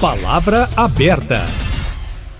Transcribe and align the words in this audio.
Palavra 0.00 0.66
aberta. 0.78 1.40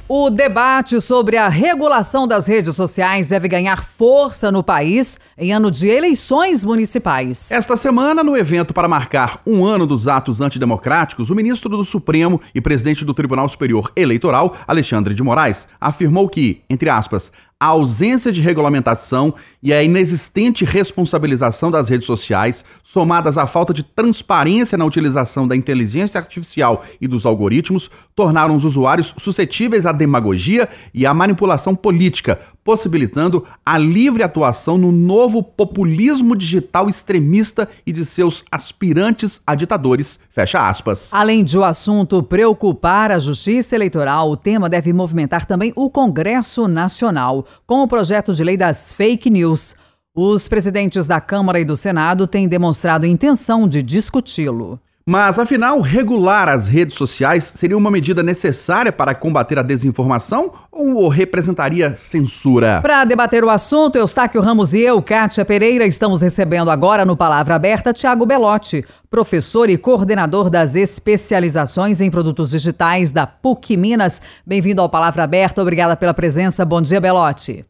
O 0.09 0.31
debate 0.31 0.99
sobre 0.99 1.37
a 1.37 1.47
regulação 1.47 2.27
das 2.27 2.47
redes 2.47 2.75
sociais 2.75 3.29
deve 3.29 3.49
ganhar 3.49 3.85
força 3.85 4.51
no 4.51 4.63
país 4.63 5.21
em 5.37 5.53
ano 5.53 5.71
de 5.71 5.87
eleições 5.87 6.65
municipais. 6.65 7.51
Esta 7.51 7.77
semana, 7.77 8.25
no 8.25 8.35
evento 8.35 8.73
para 8.73 8.89
marcar 8.89 9.43
um 9.47 9.63
ano 9.63 9.87
dos 9.87 10.09
atos 10.09 10.41
antidemocráticos, 10.41 11.29
o 11.29 11.35
ministro 11.35 11.69
do 11.69 11.85
Supremo 11.85 12.41
e 12.55 12.63
presidente 12.63 13.05
do 13.05 13.13
Tribunal 13.13 13.47
Superior 13.47 13.93
Eleitoral, 13.95 14.57
Alexandre 14.67 15.13
de 15.13 15.23
Moraes, 15.23 15.69
afirmou 15.79 16.31
que, 16.31 16.63
entre 16.69 16.89
aspas, 16.89 17.31
a 17.61 17.67
ausência 17.67 18.33
de 18.33 18.41
regulamentação 18.41 19.35
e 19.63 19.71
a 19.71 19.83
inexistente 19.83 20.65
responsabilização 20.65 21.71
das 21.71 21.91
redes 21.91 22.07
sociais, 22.07 22.65
somadas 22.83 23.37
à 23.37 23.47
falta 23.47 23.75
de 23.75 23.83
transparência 23.83 24.79
na 24.79 24.87
utilização 24.87 25.47
da 25.47 25.55
inteligência 25.55 26.19
artificial 26.19 26.83
e 26.99 27.07
dos 27.07 27.27
algoritmos, 27.27 27.91
tornaram 28.17 28.57
os 28.57 28.65
usuários 28.65 29.15
suscetíveis 29.19 29.85
à 29.85 29.93
demagogia 29.93 30.71
e 30.95 31.05
à 31.05 31.13
manipulação 31.13 31.75
política, 31.77 32.41
possibilitando 32.71 33.45
a 33.67 33.77
livre 33.77 34.23
atuação 34.23 34.79
no 34.79 34.93
novo 34.93 35.43
populismo 35.43 36.37
digital 36.37 36.89
extremista 36.89 37.69
e 37.85 37.91
de 37.91 38.05
seus 38.05 38.45
aspirantes 38.49 39.43
a 39.45 39.57
ditadores. 39.57 40.21
Fecha 40.31 40.69
aspas. 40.69 41.13
Além 41.13 41.43
de 41.43 41.59
o 41.59 41.65
assunto 41.65 42.23
preocupar 42.23 43.11
a 43.11 43.19
justiça 43.19 43.75
eleitoral, 43.75 44.31
o 44.31 44.37
tema 44.37 44.69
deve 44.69 44.93
movimentar 44.93 45.47
também 45.47 45.73
o 45.75 45.91
Congresso 45.91 46.69
Nacional. 46.69 47.45
Com 47.67 47.83
o 47.83 47.89
projeto 47.89 48.33
de 48.33 48.45
lei 48.45 48.57
das 48.57 48.93
fake 48.93 49.29
news, 49.29 49.75
os 50.15 50.47
presidentes 50.47 51.09
da 51.09 51.21
Câmara 51.21 51.59
e 51.59 51.65
do 51.65 51.75
Senado 51.75 52.25
têm 52.25 52.47
demonstrado 52.47 53.05
intenção 53.05 53.67
de 53.67 53.83
discuti-lo. 53.83 54.79
Mas, 55.11 55.41
afinal, 55.41 55.81
regular 55.81 56.49
as 56.49 56.69
redes 56.69 56.97
sociais 56.97 57.53
seria 57.57 57.77
uma 57.77 57.91
medida 57.91 58.23
necessária 58.23 58.93
para 58.93 59.13
combater 59.13 59.59
a 59.59 59.63
desinformação 59.63 60.53
ou 60.71 61.09
representaria 61.09 61.97
censura? 61.97 62.81
Para 62.81 63.05
debater 63.05 63.43
o 63.43 63.51
assunto, 63.51 63.97
Eustáquio 63.97 64.41
Ramos 64.41 64.73
e 64.73 64.83
eu, 64.83 65.03
Kátia 65.03 65.45
Pereira, 65.45 65.85
estamos 65.85 66.23
recebendo 66.23 66.71
agora 66.71 67.05
no 67.05 67.17
Palavra 67.17 67.57
Aberta 67.57 67.93
Tiago 67.93 68.25
Belotti, 68.25 68.85
professor 69.11 69.69
e 69.69 69.77
coordenador 69.77 70.49
das 70.49 70.77
especializações 70.77 72.01
em 72.01 72.09
produtos 72.09 72.51
digitais 72.51 73.11
da 73.11 73.27
PUC 73.27 73.77
Minas. 73.77 74.23
Bem-vindo 74.47 74.81
ao 74.81 74.89
Palavra 74.89 75.25
Aberta, 75.25 75.61
obrigada 75.61 75.97
pela 75.97 76.15
presença. 76.15 76.65
Bom 76.65 76.81
dia, 76.81 77.01
Belotti. 77.01 77.67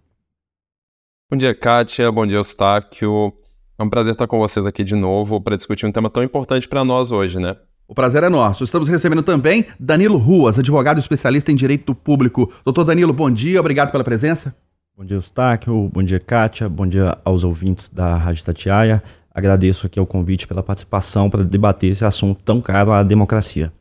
Bom 1.30 1.38
dia, 1.38 1.54
Kátia. 1.54 2.12
Bom 2.12 2.26
dia, 2.26 2.36
Eustáquio. 2.36 3.32
É 3.80 3.82
um 3.82 3.88
prazer 3.88 4.12
estar 4.12 4.26
com 4.26 4.38
vocês 4.38 4.66
aqui 4.66 4.84
de 4.84 4.94
novo 4.94 5.40
para 5.40 5.56
discutir 5.56 5.86
um 5.86 5.90
tema 5.90 6.10
tão 6.10 6.22
importante 6.22 6.68
para 6.68 6.84
nós 6.84 7.10
hoje, 7.12 7.38
né? 7.38 7.56
O 7.88 7.94
prazer 7.94 8.22
é 8.22 8.28
nosso. 8.28 8.62
Estamos 8.62 8.88
recebendo 8.88 9.22
também 9.22 9.64
Danilo 9.80 10.18
Ruas, 10.18 10.58
advogado 10.58 11.00
especialista 11.00 11.50
em 11.50 11.54
direito 11.54 11.94
público. 11.94 12.52
Doutor 12.62 12.84
Danilo, 12.84 13.10
bom 13.14 13.30
dia, 13.30 13.58
obrigado 13.58 13.90
pela 13.90 14.04
presença. 14.04 14.54
Bom 14.94 15.02
dia, 15.02 15.16
Eustáquio. 15.16 15.88
Bom 15.88 16.02
dia, 16.02 16.20
Kátia. 16.20 16.68
Bom 16.68 16.86
dia 16.86 17.16
aos 17.24 17.42
ouvintes 17.42 17.88
da 17.88 18.16
Rádio 18.16 18.44
Tatiaia. 18.44 19.02
Agradeço 19.34 19.86
aqui 19.86 19.98
o 19.98 20.04
convite 20.04 20.46
pela 20.46 20.62
participação 20.62 21.30
para 21.30 21.42
debater 21.42 21.90
esse 21.90 22.04
assunto 22.04 22.42
tão 22.44 22.60
caro 22.60 22.92
à 22.92 23.02
democracia. 23.02 23.72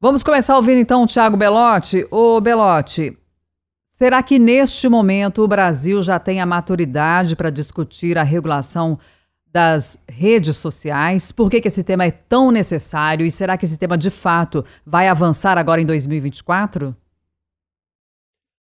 Vamos 0.00 0.22
começar 0.22 0.54
ouvindo 0.54 0.78
então 0.78 1.02
o 1.02 1.06
Tiago 1.06 1.36
Belotti. 1.36 2.06
Ô 2.08 2.40
Belotti, 2.40 3.18
será 3.88 4.22
que 4.22 4.38
neste 4.38 4.88
momento 4.88 5.42
o 5.42 5.48
Brasil 5.48 6.00
já 6.04 6.20
tem 6.20 6.40
a 6.40 6.46
maturidade 6.46 7.34
para 7.34 7.50
discutir 7.50 8.16
a 8.16 8.22
regulação 8.22 8.96
das 9.54 9.96
redes 10.08 10.56
sociais. 10.56 11.30
Por 11.30 11.48
que, 11.48 11.60
que 11.60 11.68
esse 11.68 11.84
tema 11.84 12.04
é 12.04 12.10
tão 12.10 12.50
necessário 12.50 13.24
e 13.24 13.30
será 13.30 13.56
que 13.56 13.64
esse 13.64 13.78
tema 13.78 13.96
de 13.96 14.10
fato 14.10 14.64
vai 14.84 15.06
avançar 15.06 15.56
agora 15.56 15.80
em 15.80 15.86
2024? 15.86 16.94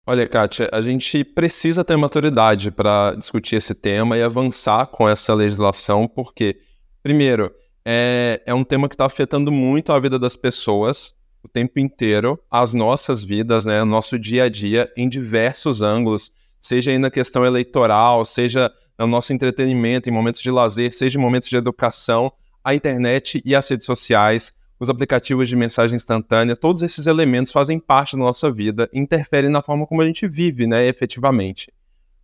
Olha, 0.07 0.29
Kátia, 0.29 0.69
a 0.71 0.83
gente 0.83 1.25
precisa 1.25 1.83
ter 1.83 1.97
maturidade 1.97 2.71
para 2.71 3.15
discutir 3.15 3.57
esse 3.57 3.75
tema 3.75 4.19
e 4.19 4.23
avançar 4.23 4.87
com 4.87 5.09
essa 5.09 5.35
legislação, 5.35 6.07
porque, 6.07 6.61
primeiro, 7.03 7.51
é, 7.85 8.43
é 8.45 8.55
um 8.55 8.63
tema 8.63 8.87
que 8.89 8.95
está 8.95 9.07
afetando 9.07 9.51
muito 9.51 9.93
a 9.93 9.99
vida 9.99 10.19
das 10.19 10.37
pessoas 10.37 11.17
o 11.43 11.49
tempo 11.49 11.79
inteiro, 11.79 12.39
as 12.51 12.75
nossas 12.75 13.23
vidas, 13.23 13.65
né, 13.65 13.83
nosso 13.85 14.19
dia 14.19 14.45
a 14.45 14.49
dia, 14.49 14.93
em 14.97 15.09
diversos 15.09 15.81
ângulos, 15.81 16.33
seja 16.67 16.91
aí 16.91 16.99
na 16.99 17.11
questão 17.11 17.45
eleitoral, 17.45 18.25
seja 18.25 18.71
no 18.99 19.07
nosso 19.07 19.33
entretenimento, 19.33 20.09
em 20.09 20.13
momentos 20.13 20.41
de 20.41 20.51
lazer, 20.51 20.93
seja 20.93 21.19
em 21.19 21.23
momentos 21.23 21.49
de 21.49 21.57
educação, 21.57 22.33
a 22.65 22.75
internet 22.75 23.41
e 23.45 23.55
as 23.55 23.69
redes 23.69 23.87
sociais, 23.87 24.53
os 24.79 24.91
aplicativos 24.91 25.49
de 25.49 25.57
mensagem 25.57 25.97
instantânea, 25.97 26.57
todos 26.57 26.83
esses 26.83 27.07
elementos 27.07 27.53
fazem 27.53 27.79
parte 27.79 28.17
da 28.17 28.23
nossa 28.23 28.51
vida 28.51 28.89
interferem 28.93 29.51
na 29.51 29.63
forma 29.63 29.87
como 29.87 30.03
a 30.03 30.07
gente 30.07 30.27
vive, 30.27 30.67
né, 30.67 30.87
efetivamente. 30.87 31.73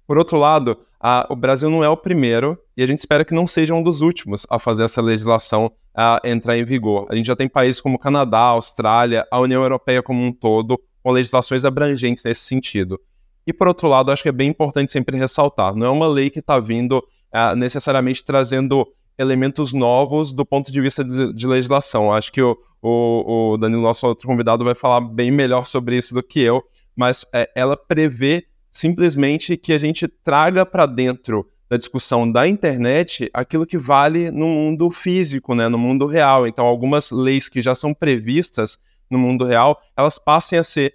Por 0.06 0.19
outro 0.19 0.36
lado, 0.36 0.78
a, 1.00 1.26
o 1.31 1.36
Brasil 1.36 1.70
não 1.70 1.82
é 1.82 1.88
o 1.88 1.97
primeiro 1.97 2.58
e 2.76 2.82
a 2.82 2.86
gente 2.86 2.98
espera 2.98 3.25
que 3.25 3.32
não 3.32 3.47
seja 3.47 3.72
um 3.72 3.82
dos 3.82 4.00
últimos 4.00 4.47
a 4.50 4.58
fazer 4.58 4.84
essa 4.84 5.00
legislação 5.00 5.70
a 5.94 6.20
entrar 6.25 6.58
em 6.58 6.64
vigor. 6.64 7.06
A 7.08 7.14
gente 7.14 7.26
já 7.26 7.36
tem 7.36 7.48
países 7.48 7.81
como 7.81 7.98
Canadá, 7.98 8.41
Austrália, 8.41 9.26
a 9.31 9.38
União 9.38 9.62
Europeia 9.62 10.02
como 10.02 10.22
um 10.22 10.32
todo, 10.32 10.78
com 11.02 11.10
legislações 11.12 11.64
abrangentes 11.64 12.25
nesse 12.25 12.42
sentido. 12.42 13.00
E 13.47 13.53
por 13.53 13.69
outro 13.69 13.88
lado, 13.88 14.10
acho 14.10 14.22
que 14.22 14.28
é 14.28 14.32
bem 14.32 14.48
importante 14.48 14.92
sempre 14.92 15.16
ressaltar: 15.16 15.75
não 15.75 15.86
é 15.86 15.91
uma 15.91 16.06
lei 16.06 16.30
que 16.30 16.38
está 16.38 16.58
vindo 16.58 16.98
uh, 16.98 17.56
necessariamente 17.56 18.25
trazendo 18.25 18.86
elementos 19.19 19.72
novos 19.72 20.32
do 20.32 20.44
ponto 20.44 20.72
de 20.72 20.80
vista 20.80 21.04
de, 21.04 21.32
de 21.32 21.47
legislação. 21.47 22.12
Acho 22.12 22.32
que 22.32 22.42
o, 22.42 22.56
o, 22.81 23.52
o, 23.52 23.56
Danilo, 23.56 23.82
nosso 23.82 24.06
outro 24.06 24.26
convidado, 24.26 24.64
vai 24.64 24.75
falar 24.75 25.00
bem 25.00 25.31
melhor 25.31 25.64
sobre 25.64 25.97
isso 25.97 26.14
do 26.14 26.22
que 26.22 26.41
eu, 26.41 26.62
mas 26.97 27.26
é, 27.32 27.50
ela 27.54 27.76
prevê 27.76 28.47
simplesmente 28.70 29.56
que 29.56 29.72
a 29.72 29.78
gente 29.78 30.08
traga 30.08 30.64
para 30.64 30.86
dentro 30.86 31.47
da 31.69 31.76
discussão 31.76 32.31
da 32.31 32.47
internet 32.47 33.31
aquilo 33.32 33.66
que 33.66 33.78
vale 33.78 34.31
no 34.31 34.47
mundo 34.47 34.91
físico, 34.91 35.54
né, 35.54 35.69
no 35.69 35.78
mundo 35.78 36.06
real. 36.06 36.47
Então, 36.47 36.66
algumas 36.66 37.10
leis 37.10 37.48
que 37.48 37.62
já 37.62 37.75
são 37.75 37.94
previstas 37.94 38.78
no 39.10 39.19
mundo 39.19 39.44
real, 39.44 39.78
elas 39.97 40.19
passem 40.19 40.58
a 40.58 40.64
ser 40.64 40.94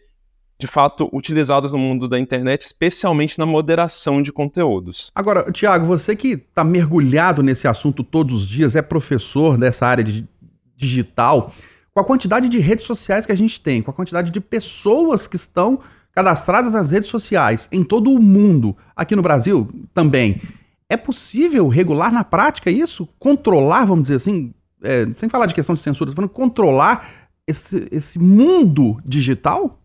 de 0.60 0.66
fato 0.68 1.10
utilizadas 1.14 1.72
no 1.72 1.78
mundo 1.78 2.08
da 2.08 2.20
internet, 2.20 2.62
especialmente 2.62 3.38
na 3.38 3.46
moderação 3.46 4.22
de 4.22 4.32
conteúdos. 4.32 5.12
Agora, 5.14 5.52
Tiago, 5.52 5.86
você 5.86 6.16
que 6.16 6.30
está 6.30 6.64
mergulhado 6.64 7.44
nesse 7.44 7.68
assunto 7.68 8.04
todos 8.04 8.44
os 8.44 8.48
dias, 8.48 8.76
é 8.76 8.82
professor 8.82 9.58
dessa 9.58 9.86
área 9.86 10.04
de 10.04 10.28
digital, 10.76 11.52
com 11.94 12.00
a 12.00 12.04
quantidade 12.04 12.48
de 12.48 12.60
redes 12.60 12.86
sociais 12.86 13.26
que 13.26 13.32
a 13.32 13.38
gente 13.38 13.60
tem, 13.60 13.82
com 13.82 13.90
a 13.90 13.94
quantidade 13.94 14.32
de 14.32 14.40
pessoas 14.40 15.28
que 15.28 15.36
estão 15.36 15.80
cadastradas 16.14 16.74
nas 16.74 16.92
redes 16.92 17.10
sociais 17.10 17.68
em 17.72 17.84
todo 17.84 18.12
o 18.12 18.22
mundo, 18.22 18.76
aqui 18.96 19.16
no 19.16 19.22
Brasil 19.22 19.68
também, 19.94 20.42
é 20.90 20.96
possível 20.96 21.68
regular 21.68 22.12
na 22.12 22.24
prática 22.24 22.72
isso? 22.72 23.08
Controlar, 23.20 23.86
vamos 23.86 24.04
dizer 24.04 24.16
assim, 24.16 24.54
é, 24.84 25.08
sem 25.14 25.28
falar 25.28 25.48
de 25.48 25.56
questão 25.56 25.76
de 25.76 25.82
censura, 25.82 26.12
falando 26.12 26.30
controlar 26.30 27.08
esse, 27.46 27.88
esse 27.92 28.20
mundo 28.20 29.00
digital? 29.06 29.80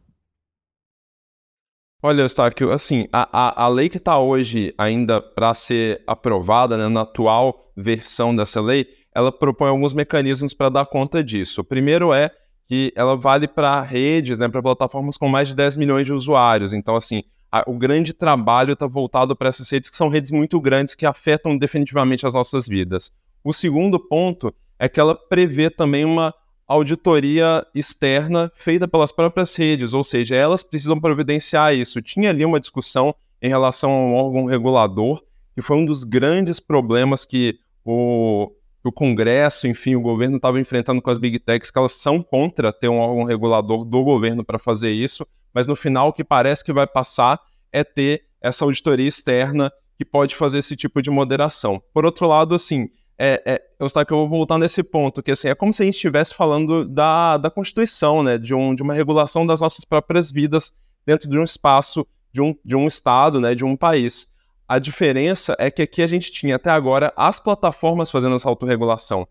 Olha, 2.05 2.23
Eustáquio, 2.23 2.73
assim, 2.73 3.07
a, 3.13 3.29
a, 3.33 3.65
a 3.65 3.69
lei 3.69 3.89
que 3.89 3.97
está 3.97 4.19
hoje 4.19 4.75
ainda 4.77 5.23
para 5.23 5.55
ser 5.55 6.03
aprovada, 6.05 6.77
né, 6.77 6.89
na 6.89 7.03
atual 7.03 7.71
versão 7.77 8.35
dessa 8.35 8.61
lei, 8.61 8.89
ela 9.15 9.31
propõe 9.31 9.69
alguns 9.69 9.93
mecanismos 9.95 10.53
para 10.53 10.69
dar 10.69 10.87
conta 10.87 11.23
disso. 11.23 11.61
O 11.61 11.65
primeiro 11.65 12.13
é 12.13 12.29
que 12.67 12.93
ela 12.97 13.17
vale 13.17 13.47
para 13.47 13.81
redes, 13.83 14.41
né, 14.41 14.49
para 14.49 14.61
plataformas 14.61 15.17
com 15.17 15.29
mais 15.29 15.47
de 15.47 15.55
10 15.55 15.77
milhões 15.77 16.05
de 16.05 16.13
usuários. 16.13 16.73
Então, 16.73 16.97
assim, 16.97 17.23
a, 17.53 17.63
o 17.69 17.79
grande 17.79 18.13
trabalho 18.13 18.73
está 18.73 18.89
voltado 18.89 19.37
para 19.37 19.49
essas 19.49 19.71
redes 19.71 19.89
que 19.89 19.97
são 19.97 20.09
redes 20.09 20.33
muito 20.33 20.61
grandes 20.61 20.97
que 20.97 21.07
afetam 21.07 21.57
definitivamente 21.57 22.27
as 22.27 22.35
nossas 22.35 22.67
vidas. 22.67 23.13
O 23.45 23.53
segundo 23.53 24.01
ponto 24.01 24.53
é 24.77 24.89
que 24.89 24.99
ela 24.99 25.15
prevê 25.15 25.71
também 25.71 26.05
uma 26.05 26.35
auditoria 26.67 27.67
externa 27.75 28.51
feita 28.55 28.89
pelas 28.89 29.13
próprias 29.13 29.55
redes, 29.55 29.93
ou 29.93 30.03
seja, 30.03 30.35
elas 30.35 30.63
precisam 30.63 31.01
providenciar 31.01 31.75
isso. 31.75 32.01
Tinha 32.01 32.31
ali 32.31 32.45
uma 32.45 32.61
discussão 32.61 33.15
em 33.41 33.49
relação 33.49 33.91
ao 33.91 34.13
órgão 34.13 34.45
regulador, 34.45 35.23
que 35.55 35.63
foi 35.63 35.77
um 35.77 35.85
dos 35.85 36.05
grandes 36.05 36.61
problemas 36.61 37.25
que 37.25 37.59
o, 37.85 38.51
o 38.85 38.93
Congresso, 38.93 39.67
enfim, 39.67 39.97
o 39.97 40.01
governo 40.01 40.37
estava 40.37 40.61
enfrentando 40.61 41.03
com 41.03 41.11
as 41.11 41.19
big 41.19 41.39
techs, 41.39 41.71
que 41.71 41.79
elas 41.79 41.93
são 41.93 42.23
contra 42.23 42.73
ter 42.73 42.89
um 42.89 42.99
órgão 42.99 43.25
regulador 43.25 43.85
do 43.85 44.03
governo 44.03 44.45
para 44.45 44.59
fazer 44.59 44.91
isso, 44.91 45.27
mas 45.53 45.67
no 45.67 45.77
final 45.77 46.09
o 46.09 46.13
que 46.13 46.25
parece 46.25 46.65
que 46.65 46.73
vai 46.73 46.87
passar 46.87 47.41
é 47.71 47.85
ter 47.85 48.23
essa 48.41 48.65
auditoria 48.65 49.09
externa 49.09 49.71
que 49.97 50.05
pode 50.05 50.35
fazer 50.35 50.59
esse 50.59 50.75
tipo 50.75 51.01
de 51.03 51.11
moderação. 51.11 51.83
Por 51.93 52.05
outro 52.05 52.27
lado, 52.27 52.55
assim, 52.55 52.89
é, 53.19 53.43
é, 53.45 53.63
eu, 53.79 53.87
que 54.05 54.13
eu 54.13 54.19
vou 54.19 54.29
voltar 54.29 54.59
nesse 54.59 54.83
ponto, 54.83 55.23
que 55.23 55.31
assim, 55.31 55.49
é 55.49 55.55
como 55.55 55.73
se 55.73 55.83
a 55.83 55.85
gente 55.85 55.95
estivesse 55.95 56.35
falando 56.35 56.85
da, 56.85 57.37
da 57.37 57.51
Constituição, 57.51 58.23
né, 58.23 58.39
de, 58.39 58.55
um, 58.55 58.75
de 58.75 58.83
uma 58.83 58.95
regulação 58.95 59.47
das 59.47 59.61
nossas 59.61 59.85
próprias 59.85 60.31
vidas 60.31 60.73
dentro 61.07 61.29
de 61.29 61.39
um 61.39 61.45
espaço, 61.45 62.07
de 62.33 62.41
um, 62.41 62.55
de 62.65 62.75
um 62.75 62.87
Estado, 62.87 63.41
né, 63.41 63.55
de 63.55 63.65
um 63.65 63.77
país. 63.77 64.33
A 64.67 64.79
diferença 64.79 65.55
é 65.59 65.71
que 65.71 65.83
aqui 65.83 66.03
a 66.03 66.07
gente 66.07 66.31
tinha 66.31 66.57
até 66.57 66.71
agora 66.71 67.13
as 67.17 67.39
plataformas 67.39 68.11
fazendo 68.11 68.37
essa 68.37 68.49
autorregulação. 68.49 69.29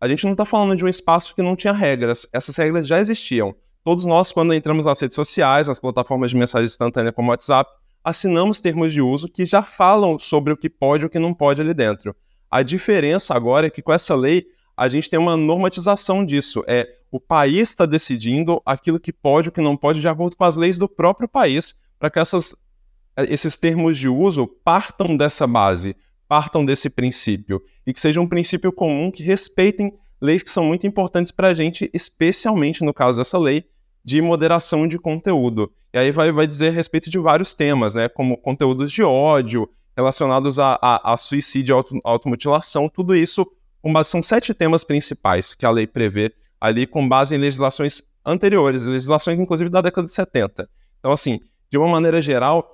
A 0.00 0.08
gente 0.08 0.24
não 0.24 0.32
está 0.32 0.44
falando 0.44 0.76
de 0.76 0.84
um 0.84 0.88
espaço 0.88 1.34
que 1.34 1.42
não 1.42 1.56
tinha 1.56 1.72
regras, 1.72 2.26
essas 2.32 2.56
regras 2.56 2.86
já 2.86 2.98
existiam. 2.98 3.54
todos 3.84 4.04
nós, 4.06 4.32
quando 4.32 4.54
entramos 4.54 4.86
nas 4.86 5.00
redes 5.00 5.14
sociais, 5.14 5.68
nas 5.68 5.78
plataformas 5.78 6.30
de 6.30 6.36
mensagem 6.36 6.66
instantânea 6.66 7.12
como 7.12 7.30
WhatsApp, 7.30 7.70
assinamos 8.02 8.60
termos 8.60 8.92
de 8.92 9.00
uso 9.00 9.28
que 9.28 9.44
já 9.44 9.62
falam 9.62 10.18
sobre 10.18 10.52
o 10.52 10.56
que 10.56 10.70
pode 10.70 11.04
e 11.04 11.06
o 11.06 11.10
que 11.10 11.18
não 11.18 11.34
pode 11.34 11.60
ali 11.60 11.74
dentro. 11.74 12.14
A 12.50 12.62
diferença 12.62 13.34
agora 13.34 13.66
é 13.66 13.70
que 13.70 13.82
com 13.82 13.92
essa 13.92 14.14
lei 14.14 14.46
a 14.76 14.88
gente 14.88 15.10
tem 15.10 15.18
uma 15.18 15.36
normatização 15.36 16.24
disso. 16.24 16.62
É 16.66 16.88
o 17.10 17.18
país 17.18 17.70
está 17.70 17.86
decidindo 17.86 18.60
aquilo 18.64 19.00
que 19.00 19.12
pode 19.12 19.48
e 19.48 19.50
o 19.50 19.52
que 19.52 19.62
não 19.62 19.76
pode 19.76 20.00
de 20.00 20.08
acordo 20.08 20.36
com 20.36 20.44
as 20.44 20.56
leis 20.56 20.76
do 20.76 20.88
próprio 20.88 21.28
país, 21.28 21.74
para 21.98 22.10
que 22.10 22.18
essas, 22.18 22.54
esses 23.16 23.56
termos 23.56 23.96
de 23.96 24.08
uso 24.08 24.46
partam 24.46 25.16
dessa 25.16 25.46
base, 25.46 25.96
partam 26.28 26.64
desse 26.64 26.90
princípio 26.90 27.62
e 27.86 27.92
que 27.92 28.00
seja 28.00 28.20
um 28.20 28.28
princípio 28.28 28.70
comum 28.70 29.10
que 29.10 29.22
respeitem 29.22 29.92
leis 30.20 30.42
que 30.42 30.50
são 30.50 30.64
muito 30.64 30.86
importantes 30.86 31.32
para 31.32 31.48
a 31.48 31.54
gente, 31.54 31.90
especialmente 31.94 32.84
no 32.84 32.92
caso 32.92 33.18
dessa 33.18 33.38
lei 33.38 33.64
de 34.04 34.20
moderação 34.20 34.86
de 34.86 34.98
conteúdo. 34.98 35.72
E 35.92 35.98
aí 35.98 36.12
vai, 36.12 36.30
vai 36.30 36.46
dizer 36.46 36.68
a 36.68 36.72
respeito 36.72 37.08
de 37.08 37.18
vários 37.18 37.54
temas, 37.54 37.94
né, 37.94 38.08
como 38.08 38.36
conteúdos 38.36 38.92
de 38.92 39.02
ódio, 39.02 39.68
relacionados 39.98 40.60
a, 40.60 40.78
a, 40.80 41.12
a 41.12 41.16
suicídio 41.16 41.74
auto, 41.74 41.98
automutilação, 42.04 42.88
tudo 42.88 43.16
isso 43.16 43.44
base, 43.82 44.08
são 44.08 44.22
sete 44.22 44.54
temas 44.54 44.84
principais 44.84 45.56
que 45.56 45.66
a 45.66 45.70
lei 45.72 45.88
prevê 45.88 46.32
ali 46.60 46.86
com 46.86 47.08
base 47.08 47.34
em 47.34 47.38
legislações 47.38 48.02
anteriores, 48.24 48.84
legislações 48.84 49.40
inclusive 49.40 49.68
da 49.68 49.80
década 49.80 50.06
de 50.06 50.12
70. 50.12 50.68
Então, 51.00 51.10
assim, 51.10 51.40
de 51.68 51.76
uma 51.76 51.88
maneira 51.88 52.22
geral, 52.22 52.70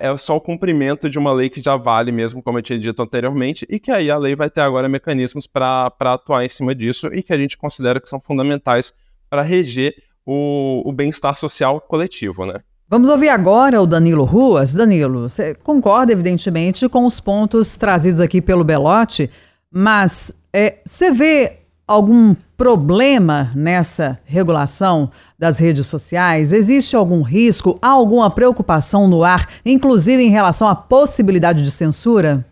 é 0.00 0.16
só 0.16 0.34
o 0.34 0.40
cumprimento 0.40 1.08
de 1.08 1.16
uma 1.16 1.32
lei 1.32 1.48
que 1.48 1.60
já 1.60 1.76
vale 1.76 2.10
mesmo, 2.10 2.42
como 2.42 2.58
eu 2.58 2.62
tinha 2.62 2.78
dito 2.78 3.00
anteriormente, 3.00 3.64
e 3.70 3.78
que 3.78 3.92
aí 3.92 4.10
a 4.10 4.18
lei 4.18 4.34
vai 4.34 4.50
ter 4.50 4.60
agora 4.60 4.88
mecanismos 4.88 5.46
para 5.46 5.92
atuar 6.00 6.44
em 6.44 6.48
cima 6.48 6.74
disso 6.74 7.06
e 7.12 7.22
que 7.22 7.32
a 7.32 7.38
gente 7.38 7.56
considera 7.56 8.00
que 8.00 8.08
são 8.08 8.20
fundamentais 8.20 8.92
para 9.30 9.42
reger 9.42 9.94
o, 10.26 10.82
o 10.84 10.92
bem-estar 10.92 11.36
social 11.36 11.80
coletivo, 11.80 12.46
né? 12.46 12.60
Vamos 12.94 13.08
ouvir 13.08 13.28
agora 13.28 13.82
o 13.82 13.86
Danilo 13.86 14.22
Ruas. 14.22 14.72
Danilo, 14.72 15.28
você 15.28 15.52
concorda, 15.52 16.12
evidentemente, 16.12 16.88
com 16.88 17.04
os 17.04 17.18
pontos 17.18 17.76
trazidos 17.76 18.20
aqui 18.20 18.40
pelo 18.40 18.62
Belote, 18.62 19.28
mas 19.68 20.32
é, 20.52 20.76
você 20.86 21.10
vê 21.10 21.54
algum 21.88 22.36
problema 22.56 23.50
nessa 23.52 24.20
regulação 24.24 25.10
das 25.36 25.58
redes 25.58 25.88
sociais? 25.88 26.52
Existe 26.52 26.94
algum 26.94 27.22
risco? 27.22 27.74
Alguma 27.82 28.30
preocupação 28.30 29.08
no 29.08 29.24
ar, 29.24 29.48
inclusive 29.66 30.22
em 30.22 30.30
relação 30.30 30.68
à 30.68 30.76
possibilidade 30.76 31.64
de 31.64 31.72
censura? 31.72 32.46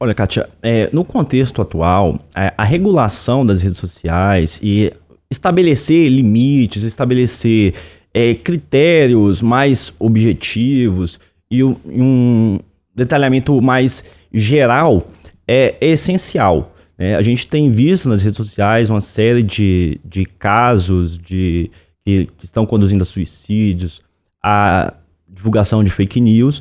Olha, 0.00 0.14
Kátia, 0.14 0.48
é, 0.62 0.88
no 0.92 1.04
contexto 1.04 1.60
atual, 1.60 2.20
a, 2.32 2.54
a 2.56 2.62
regulação 2.62 3.44
das 3.44 3.62
redes 3.62 3.78
sociais 3.78 4.60
e 4.62 4.92
estabelecer 5.28 6.08
limites, 6.08 6.84
estabelecer 6.84 7.74
é, 8.12 8.34
critérios 8.34 9.40
mais 9.40 9.92
objetivos 9.98 11.18
e 11.50 11.62
um, 11.64 12.58
detalhamento 12.94 13.60
mais 13.60 14.04
geral 14.32 15.08
é, 15.46 15.76
é 15.80 15.86
essencial. 15.88 16.74
Né? 16.98 17.16
A 17.16 17.22
gente 17.22 17.46
tem 17.46 17.70
visto 17.70 18.08
nas 18.08 18.22
redes 18.22 18.36
sociais 18.36 18.90
uma 18.90 19.00
série 19.00 19.42
de, 19.42 20.00
de 20.04 20.24
casos 20.24 21.18
de, 21.18 21.70
que, 22.04 22.28
que 22.36 22.44
estão 22.44 22.66
conduzindo 22.66 23.02
a 23.02 23.06
suicídios, 23.06 24.00
a 24.42 24.94
divulgação 25.28 25.82
de 25.82 25.90
fake 25.90 26.20
news. 26.20 26.60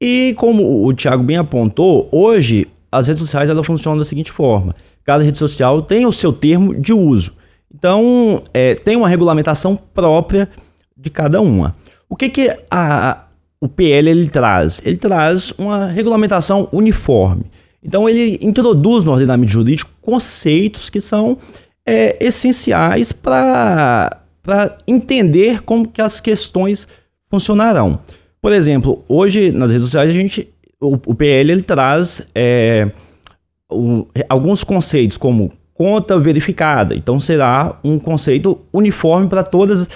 E 0.00 0.34
como 0.36 0.86
o 0.86 0.92
Thiago 0.94 1.22
bem 1.22 1.36
apontou, 1.36 2.08
hoje 2.10 2.66
as 2.90 3.08
redes 3.08 3.22
sociais 3.22 3.50
elas 3.50 3.66
funcionam 3.66 3.98
da 3.98 4.04
seguinte 4.04 4.30
forma: 4.30 4.74
cada 5.04 5.22
rede 5.22 5.38
social 5.38 5.82
tem 5.82 6.06
o 6.06 6.12
seu 6.12 6.32
termo 6.32 6.74
de 6.74 6.92
uso. 6.92 7.34
Então, 7.74 8.40
é, 8.52 8.74
tem 8.74 8.96
uma 8.96 9.08
regulamentação 9.08 9.74
própria 9.74 10.48
de 11.04 11.10
cada 11.10 11.40
uma. 11.40 11.76
O 12.08 12.16
que, 12.16 12.28
que 12.28 12.56
a, 12.70 13.26
o 13.60 13.68
PL 13.68 14.10
ele 14.10 14.28
traz? 14.28 14.80
Ele 14.84 14.96
traz 14.96 15.52
uma 15.58 15.86
regulamentação 15.86 16.68
uniforme. 16.72 17.44
Então, 17.82 18.08
ele 18.08 18.38
introduz 18.40 19.04
no 19.04 19.12
ordenamento 19.12 19.52
jurídico 19.52 19.90
conceitos 20.00 20.88
que 20.88 21.00
são 21.00 21.36
é, 21.86 22.16
essenciais 22.24 23.12
para 23.12 24.10
entender 24.86 25.62
como 25.62 25.86
que 25.86 26.00
as 26.00 26.20
questões 26.20 26.88
funcionarão. 27.30 28.00
Por 28.40 28.52
exemplo, 28.52 29.04
hoje 29.08 29.52
nas 29.52 29.70
redes 29.70 29.84
sociais 29.84 30.10
a 30.10 30.12
gente, 30.12 30.48
o, 30.80 30.94
o 31.06 31.14
PL 31.14 31.52
ele 31.52 31.62
traz 31.62 32.26
é, 32.34 32.90
um, 33.70 34.06
alguns 34.28 34.62
conceitos 34.64 35.16
como 35.16 35.52
conta 35.74 36.18
verificada. 36.18 36.94
Então 36.94 37.18
será 37.18 37.78
um 37.82 37.98
conceito 37.98 38.60
uniforme 38.72 39.28
para 39.28 39.42
todas 39.42 39.82
as 39.82 39.88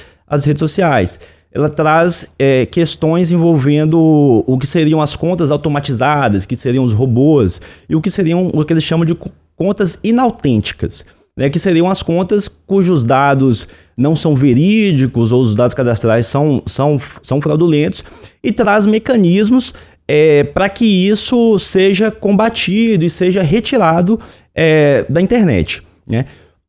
redes 0.44 0.60
sociais. 0.60 1.18
Ela 1.50 1.68
traz 1.68 2.26
é, 2.38 2.66
questões 2.66 3.32
envolvendo 3.32 4.44
o 4.46 4.58
que 4.58 4.66
seriam 4.66 5.00
as 5.00 5.16
contas 5.16 5.50
automatizadas, 5.50 6.44
que 6.44 6.56
seriam 6.56 6.84
os 6.84 6.92
robôs, 6.92 7.60
e 7.88 7.96
o 7.96 8.00
que 8.00 8.10
seriam 8.10 8.50
o 8.52 8.64
que 8.64 8.72
eles 8.72 8.84
chamam 8.84 9.04
de 9.04 9.16
contas 9.56 9.98
inautênticas, 10.04 11.04
né, 11.36 11.48
que 11.48 11.58
seriam 11.58 11.88
as 11.88 12.02
contas 12.02 12.48
cujos 12.48 13.02
dados 13.02 13.66
não 13.96 14.14
são 14.14 14.36
verídicos 14.36 15.32
ou 15.32 15.40
os 15.40 15.54
dados 15.54 15.74
cadastrais 15.74 16.26
são, 16.26 16.62
são, 16.66 17.00
são 17.22 17.40
fraudulentos, 17.40 18.04
e 18.42 18.52
traz 18.52 18.86
mecanismos 18.86 19.72
é, 20.06 20.44
para 20.44 20.68
que 20.68 20.84
isso 20.84 21.58
seja 21.58 22.10
combatido 22.10 23.04
e 23.04 23.10
seja 23.10 23.42
retirado 23.42 24.18
é, 24.54 25.04
da 25.08 25.20
internet. 25.20 25.82
Né? 26.06 26.24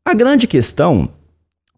A 0.05 0.13
grande 0.13 0.45
questão, 0.45 1.09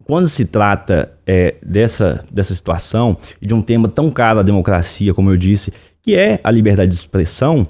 quando 0.05 0.27
se 0.27 0.45
trata 0.45 1.11
é, 1.25 1.55
dessa, 1.63 2.23
dessa 2.31 2.53
situação 2.53 3.17
e 3.41 3.47
de 3.47 3.53
um 3.53 3.61
tema 3.61 3.87
tão 3.87 4.09
caro 4.09 4.39
à 4.39 4.43
democracia, 4.43 5.13
como 5.13 5.29
eu 5.29 5.37
disse, 5.37 5.71
que 6.01 6.15
é 6.15 6.39
a 6.43 6.51
liberdade 6.51 6.89
de 6.89 6.95
expressão, 6.95 7.67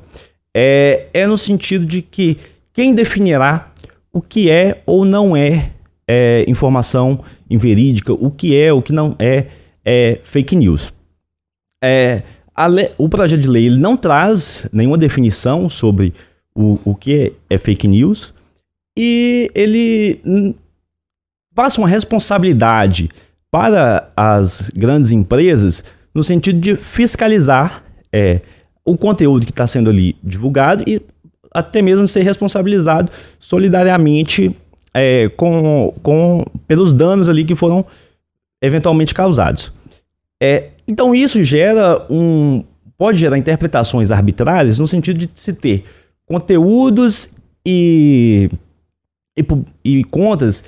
é, 0.53 1.07
é 1.13 1.27
no 1.27 1.37
sentido 1.37 1.85
de 1.85 2.01
que 2.01 2.37
quem 2.73 2.93
definirá 2.93 3.71
o 4.11 4.21
que 4.21 4.49
é 4.49 4.81
ou 4.85 5.05
não 5.05 5.35
é, 5.35 5.71
é 6.07 6.43
informação 6.47 7.19
inverídica, 7.49 8.13
o 8.13 8.29
que 8.31 8.57
é, 8.57 8.71
o 8.71 8.81
que 8.81 8.93
não 8.93 9.15
é, 9.19 9.47
é 9.83 10.19
fake 10.23 10.55
news. 10.55 10.93
É, 11.83 12.23
o 12.97 13.09
projeto 13.09 13.41
de 13.41 13.49
lei 13.49 13.65
ele 13.65 13.79
não 13.79 13.97
traz 13.97 14.67
nenhuma 14.71 14.97
definição 14.97 15.69
sobre 15.69 16.13
o, 16.53 16.79
o 16.83 16.95
que 16.95 17.33
é 17.49 17.57
fake 17.57 17.87
news 17.87 18.33
e 18.97 19.49
ele 19.55 20.55
passa 21.53 21.81
uma 21.81 21.88
responsabilidade 21.88 23.09
para 23.50 24.09
as 24.15 24.71
grandes 24.75 25.12
empresas 25.12 25.84
no 26.13 26.24
sentido 26.24 26.60
de 26.60 26.75
fiscalizar 26.75 27.84
é, 28.12 28.41
o 28.86 28.98
conteúdo 28.98 29.46
que 29.46 29.51
está 29.51 29.67
sendo 29.67 29.89
ali 29.89 30.15
divulgado 30.24 30.84
e 30.88 31.01
até 31.53 31.81
mesmo 31.81 32.08
ser 32.08 32.22
responsabilizado 32.22 33.12
solidariamente 33.39 34.55
é, 34.93 35.29
com, 35.29 35.93
com, 36.01 36.46
pelos 36.67 36.93
danos 36.93 37.27
ali 37.27 37.43
que 37.43 37.55
foram 37.55 37.86
eventualmente 38.62 39.13
causados. 39.13 39.72
É, 40.41 40.70
então 40.88 41.13
isso 41.13 41.43
gera 41.43 42.05
um. 42.10 42.63
pode 42.98 43.20
gerar 43.20 43.38
interpretações 43.38 44.12
arbitrárias 44.12 44.79
no 44.79 44.88
sentido 44.88 45.20
de 45.20 45.29
se 45.36 45.53
ter 45.53 45.84
conteúdos 46.25 47.29
e, 47.65 48.50
e, 49.38 49.46
e 49.84 50.03
contas 50.05 50.63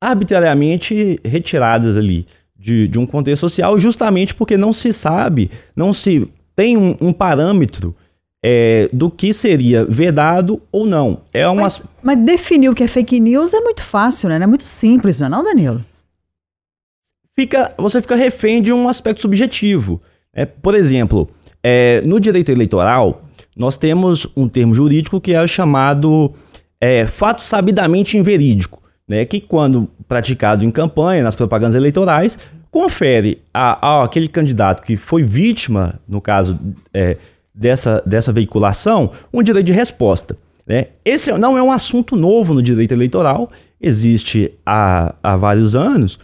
arbitrariamente 0.00 1.20
retiradas 1.24 1.96
ali 1.96 2.26
de, 2.58 2.88
de 2.88 2.98
um 2.98 3.06
contexto 3.06 3.40
social, 3.40 3.78
justamente 3.78 4.34
porque 4.34 4.56
não 4.56 4.72
se 4.72 4.92
sabe, 4.92 5.50
não 5.74 5.92
se 5.92 6.28
tem 6.54 6.76
um, 6.76 6.96
um 7.00 7.12
parâmetro 7.12 7.94
é, 8.42 8.88
do 8.92 9.10
que 9.10 9.32
seria 9.32 9.84
vedado 9.84 10.62
ou 10.72 10.86
não. 10.86 11.22
É 11.32 11.46
uma... 11.48 11.62
mas, 11.62 11.82
mas 12.02 12.18
definir 12.18 12.68
o 12.68 12.74
que 12.74 12.82
é 12.82 12.88
fake 12.88 13.20
news 13.20 13.52
é 13.54 13.60
muito 13.60 13.82
fácil, 13.82 14.28
né? 14.28 14.36
É 14.36 14.46
muito 14.46 14.64
simples, 14.64 15.20
não 15.20 15.26
é 15.26 15.30
não, 15.30 15.44
Danilo? 15.44 15.84
Fica, 17.38 17.72
você 17.78 18.02
fica 18.02 18.16
refém 18.16 18.60
de 18.60 18.72
um 18.72 18.88
aspecto 18.88 19.22
subjetivo. 19.22 20.00
É, 20.32 20.44
por 20.44 20.74
exemplo, 20.74 21.28
é, 21.62 22.02
no 22.02 22.20
direito 22.20 22.50
eleitoral, 22.50 23.24
nós 23.56 23.76
temos 23.76 24.26
um 24.36 24.48
termo 24.48 24.74
jurídico 24.74 25.20
que 25.20 25.34
é 25.34 25.46
chamado 25.46 26.32
é, 26.80 27.06
fato 27.06 27.42
sabidamente 27.42 28.16
inverídico, 28.16 28.79
né, 29.10 29.24
que 29.24 29.40
quando 29.40 29.90
praticado 30.06 30.64
em 30.64 30.70
campanha, 30.70 31.24
nas 31.24 31.34
propagandas 31.34 31.74
eleitorais, 31.74 32.38
confere 32.70 33.42
a, 33.52 33.88
a 33.88 34.04
aquele 34.04 34.28
candidato 34.28 34.84
que 34.84 34.96
foi 34.96 35.24
vítima, 35.24 35.98
no 36.08 36.20
caso 36.20 36.56
é, 36.94 37.16
dessa, 37.52 38.00
dessa 38.06 38.32
veiculação, 38.32 39.10
um 39.34 39.42
direito 39.42 39.66
de 39.66 39.72
resposta. 39.72 40.36
Né? 40.64 40.86
Esse 41.04 41.32
não 41.32 41.58
é 41.58 41.62
um 41.62 41.72
assunto 41.72 42.14
novo 42.14 42.54
no 42.54 42.62
direito 42.62 42.94
eleitoral, 42.94 43.50
existe 43.80 44.52
há, 44.64 45.12
há 45.20 45.36
vários 45.36 45.74
anos, 45.74 46.16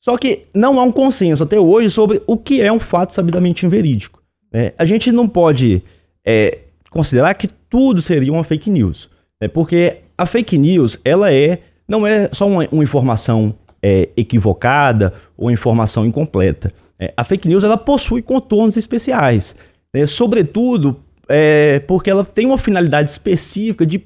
só 0.00 0.16
que 0.16 0.44
não 0.54 0.78
há 0.78 0.84
um 0.84 0.92
consenso 0.92 1.42
até 1.42 1.58
hoje 1.58 1.90
sobre 1.90 2.22
o 2.28 2.36
que 2.36 2.60
é 2.60 2.72
um 2.72 2.78
fato 2.78 3.12
sabidamente 3.12 3.66
inverídico. 3.66 4.22
Né? 4.52 4.72
A 4.78 4.84
gente 4.84 5.10
não 5.10 5.26
pode 5.26 5.82
é, 6.24 6.58
considerar 6.90 7.34
que 7.34 7.48
tudo 7.68 8.00
seria 8.00 8.32
uma 8.32 8.44
fake 8.44 8.70
news, 8.70 9.10
né? 9.42 9.48
porque 9.48 9.96
a 10.16 10.24
fake 10.24 10.56
news 10.56 10.96
ela 11.04 11.32
é 11.34 11.58
não 11.90 12.06
é 12.06 12.28
só 12.32 12.46
uma, 12.46 12.64
uma 12.70 12.84
informação 12.84 13.52
é, 13.82 14.08
equivocada 14.16 15.12
ou 15.36 15.50
informação 15.50 16.06
incompleta. 16.06 16.72
É, 16.96 17.12
a 17.16 17.24
fake 17.24 17.48
news 17.48 17.64
ela 17.64 17.76
possui 17.76 18.22
contornos 18.22 18.76
especiais, 18.76 19.56
né? 19.92 20.06
sobretudo 20.06 21.00
é, 21.28 21.80
porque 21.80 22.08
ela 22.08 22.24
tem 22.24 22.46
uma 22.46 22.58
finalidade 22.58 23.10
específica 23.10 23.84
de 23.84 24.00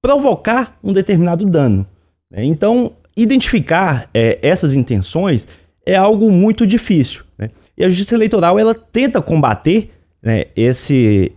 provocar 0.00 0.78
um 0.82 0.92
determinado 0.92 1.44
dano. 1.44 1.84
Né? 2.30 2.44
Então, 2.44 2.92
identificar 3.16 4.08
é, 4.14 4.38
essas 4.40 4.72
intenções 4.72 5.48
é 5.84 5.96
algo 5.96 6.30
muito 6.30 6.64
difícil. 6.64 7.24
Né? 7.36 7.50
E 7.76 7.84
a 7.84 7.88
Justiça 7.88 8.14
Eleitoral 8.14 8.60
ela 8.60 8.74
tenta 8.76 9.20
combater 9.20 9.90
né, 10.22 10.44
esse, 10.54 11.32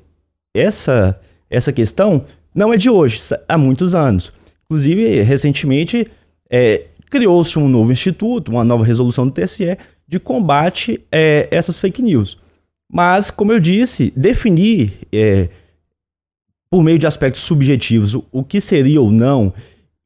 essa, 0.54 1.18
essa 1.50 1.74
questão, 1.74 2.22
não 2.54 2.72
é 2.72 2.78
de 2.78 2.88
hoje, 2.88 3.20
há 3.48 3.58
muitos 3.58 3.96
anos. 3.96 4.32
Inclusive, 4.66 5.22
recentemente, 5.22 6.08
é, 6.50 6.86
criou-se 7.10 7.58
um 7.58 7.68
novo 7.68 7.92
instituto, 7.92 8.50
uma 8.50 8.64
nova 8.64 8.84
resolução 8.84 9.28
do 9.28 9.34
TSE 9.34 9.78
de 10.08 10.20
combate 10.20 11.02
é, 11.12 11.48
essas 11.52 11.80
fake 11.80 12.02
news. 12.02 12.38
Mas, 12.92 13.32
como 13.32 13.52
eu 13.52 13.60
disse, 13.60 14.14
definir 14.16 14.94
é, 15.12 15.50
por 16.70 16.84
meio 16.84 17.00
de 17.00 17.08
aspectos 17.08 17.42
subjetivos 17.44 18.16
o, 18.16 18.26
o 18.32 18.44
que 18.44 18.60
seria 18.62 19.02
ou 19.02 19.12
não 19.12 19.54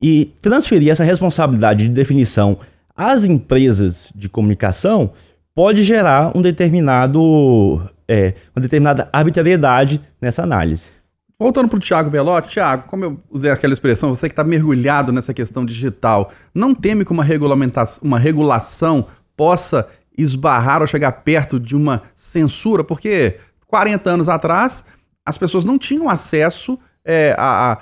e 0.01 0.33
transferir 0.41 0.89
essa 0.89 1.03
responsabilidade 1.03 1.87
de 1.87 1.93
definição 1.93 2.57
às 2.95 3.23
empresas 3.23 4.11
de 4.15 4.29
comunicação 4.29 5.11
pode 5.53 5.83
gerar 5.83 6.35
um 6.37 6.41
determinado, 6.41 7.81
é, 8.07 8.33
uma 8.55 8.61
determinada 8.61 9.09
arbitrariedade 9.11 9.99
nessa 10.21 10.43
análise. 10.43 10.91
Voltando 11.41 11.69
para 11.69 11.77
o 11.77 11.79
Tiago 11.79 12.09
Velotti, 12.09 12.49
Tiago, 12.49 12.83
como 12.87 13.05
eu 13.05 13.23
usei 13.31 13.49
aquela 13.49 13.73
expressão, 13.73 14.13
você 14.13 14.27
que 14.27 14.33
está 14.33 14.43
mergulhado 14.43 15.09
nessa 15.13 15.33
questão 15.33 15.63
digital, 15.63 16.33
não 16.53 16.75
teme 16.75 17.05
que 17.05 17.13
uma, 17.13 17.23
regulamentação, 17.23 18.01
uma 18.03 18.19
regulação 18.19 19.07
possa 19.37 19.87
esbarrar 20.17 20.81
ou 20.81 20.87
chegar 20.87 21.13
perto 21.13 21.57
de 21.57 21.77
uma 21.77 22.01
censura? 22.13 22.83
Porque 22.83 23.39
40 23.67 24.09
anos 24.09 24.27
atrás 24.27 24.83
as 25.25 25.37
pessoas 25.37 25.63
não 25.63 25.77
tinham 25.77 26.09
acesso 26.09 26.77
é, 27.05 27.35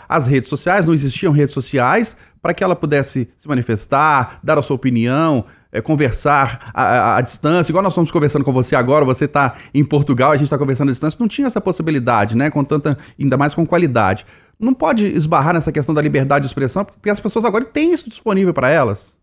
às 0.07 0.27
redes 0.27 0.49
sociais, 0.49 0.85
não 0.85 0.93
existiam 0.93 1.33
redes 1.33 1.53
sociais 1.53 2.15
para 2.41 2.53
que 2.53 2.63
ela 2.63 2.75
pudesse 2.75 3.29
se 3.35 3.47
manifestar, 3.47 4.39
dar 4.43 4.57
a 4.57 4.61
sua 4.61 4.75
opinião, 4.75 5.45
é, 5.71 5.81
conversar 5.81 6.71
à, 6.73 7.17
à, 7.17 7.21
distância, 7.21 7.71
igual 7.71 7.83
nós 7.83 7.93
estamos 7.93 8.09
conversando 8.09 8.45
com 8.45 8.53
você 8.53 8.75
agora, 8.75 9.03
você 9.03 9.25
está 9.25 9.55
em 9.73 9.83
Portugal, 9.83 10.31
a 10.31 10.35
gente 10.35 10.45
está 10.45 10.57
conversando 10.57 10.89
à 10.89 10.91
distância, 10.91 11.17
não 11.19 11.27
tinha 11.27 11.47
essa 11.47 11.59
possibilidade, 11.59 12.37
né? 12.37 12.49
Com 12.49 12.63
tanta, 12.63 12.97
ainda 13.19 13.37
mais 13.37 13.53
com 13.53 13.65
qualidade. 13.65 14.25
Não 14.59 14.73
pode 14.73 15.05
esbarrar 15.05 15.53
nessa 15.53 15.71
questão 15.71 15.93
da 15.93 16.01
liberdade 16.01 16.43
de 16.43 16.47
expressão, 16.47 16.85
porque 16.85 17.09
as 17.09 17.19
pessoas 17.19 17.45
agora 17.45 17.63
têm 17.63 17.93
isso 17.93 18.09
disponível 18.09 18.53
para 18.53 18.69
elas. 18.69 19.15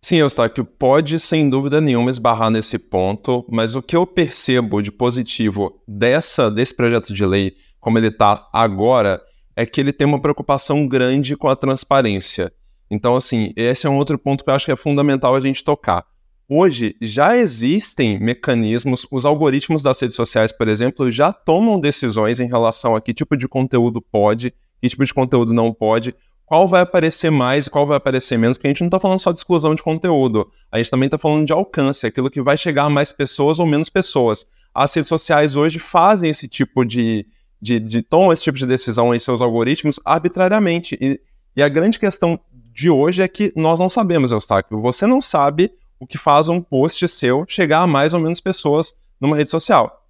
Sim, 0.00 0.16
Eustáquio, 0.16 0.64
pode 0.64 1.18
sem 1.18 1.48
dúvida 1.48 1.80
nenhuma 1.80 2.10
esbarrar 2.10 2.50
nesse 2.50 2.78
ponto, 2.78 3.44
mas 3.48 3.74
o 3.74 3.82
que 3.82 3.96
eu 3.96 4.06
percebo 4.06 4.80
de 4.80 4.92
positivo 4.92 5.82
dessa 5.86 6.48
desse 6.48 6.72
projeto 6.72 7.12
de 7.12 7.26
lei, 7.26 7.56
como 7.88 7.96
ele 7.98 8.08
está 8.08 8.46
agora, 8.52 9.18
é 9.56 9.64
que 9.64 9.80
ele 9.80 9.94
tem 9.94 10.06
uma 10.06 10.20
preocupação 10.20 10.86
grande 10.86 11.34
com 11.34 11.48
a 11.48 11.56
transparência. 11.56 12.52
Então, 12.90 13.16
assim, 13.16 13.50
esse 13.56 13.86
é 13.86 13.90
um 13.90 13.96
outro 13.96 14.18
ponto 14.18 14.44
que 14.44 14.50
eu 14.50 14.54
acho 14.54 14.66
que 14.66 14.72
é 14.72 14.76
fundamental 14.76 15.34
a 15.34 15.40
gente 15.40 15.64
tocar. 15.64 16.04
Hoje 16.46 16.94
já 17.00 17.34
existem 17.34 18.20
mecanismos, 18.20 19.06
os 19.10 19.24
algoritmos 19.24 19.82
das 19.82 19.98
redes 19.98 20.16
sociais, 20.16 20.52
por 20.52 20.68
exemplo, 20.68 21.10
já 21.10 21.32
tomam 21.32 21.80
decisões 21.80 22.40
em 22.40 22.46
relação 22.46 22.94
a 22.94 23.00
que 23.00 23.14
tipo 23.14 23.34
de 23.38 23.48
conteúdo 23.48 24.02
pode, 24.02 24.52
que 24.82 24.88
tipo 24.90 25.06
de 25.06 25.14
conteúdo 25.14 25.54
não 25.54 25.72
pode, 25.72 26.14
qual 26.44 26.68
vai 26.68 26.82
aparecer 26.82 27.30
mais 27.30 27.68
e 27.68 27.70
qual 27.70 27.86
vai 27.86 27.96
aparecer 27.96 28.36
menos, 28.36 28.58
porque 28.58 28.66
a 28.66 28.70
gente 28.70 28.80
não 28.82 28.88
está 28.88 29.00
falando 29.00 29.18
só 29.18 29.32
de 29.32 29.38
exclusão 29.38 29.74
de 29.74 29.82
conteúdo, 29.82 30.46
a 30.70 30.76
gente 30.76 30.90
também 30.90 31.06
está 31.06 31.16
falando 31.16 31.46
de 31.46 31.54
alcance, 31.54 32.06
aquilo 32.06 32.30
que 32.30 32.42
vai 32.42 32.58
chegar 32.58 32.84
a 32.84 32.90
mais 32.90 33.12
pessoas 33.12 33.58
ou 33.58 33.64
menos 33.66 33.88
pessoas. 33.88 34.44
As 34.74 34.92
redes 34.92 35.08
sociais 35.08 35.56
hoje 35.56 35.78
fazem 35.78 36.28
esse 36.28 36.46
tipo 36.46 36.84
de, 36.84 37.26
de, 37.60 37.78
de 37.80 38.02
tomam 38.02 38.32
esse 38.32 38.42
tipo 38.42 38.58
de 38.58 38.66
decisão 38.66 39.14
em 39.14 39.18
seus 39.18 39.40
algoritmos 39.40 39.98
arbitrariamente. 40.04 40.96
E, 41.00 41.20
e 41.56 41.62
a 41.62 41.68
grande 41.68 41.98
questão 41.98 42.38
de 42.72 42.88
hoje 42.88 43.22
é 43.22 43.28
que 43.28 43.52
nós 43.56 43.80
não 43.80 43.88
sabemos, 43.88 44.30
Eustáquio. 44.30 44.80
Você 44.80 45.06
não 45.06 45.20
sabe 45.20 45.72
o 45.98 46.06
que 46.06 46.16
faz 46.16 46.48
um 46.48 46.60
post 46.60 47.06
seu 47.08 47.44
chegar 47.48 47.80
a 47.80 47.86
mais 47.86 48.14
ou 48.14 48.20
menos 48.20 48.40
pessoas 48.40 48.94
numa 49.20 49.36
rede 49.36 49.50
social. 49.50 50.06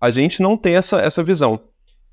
A 0.00 0.10
gente 0.10 0.42
não 0.42 0.56
tem 0.56 0.74
essa, 0.74 1.00
essa 1.00 1.22
visão. 1.22 1.60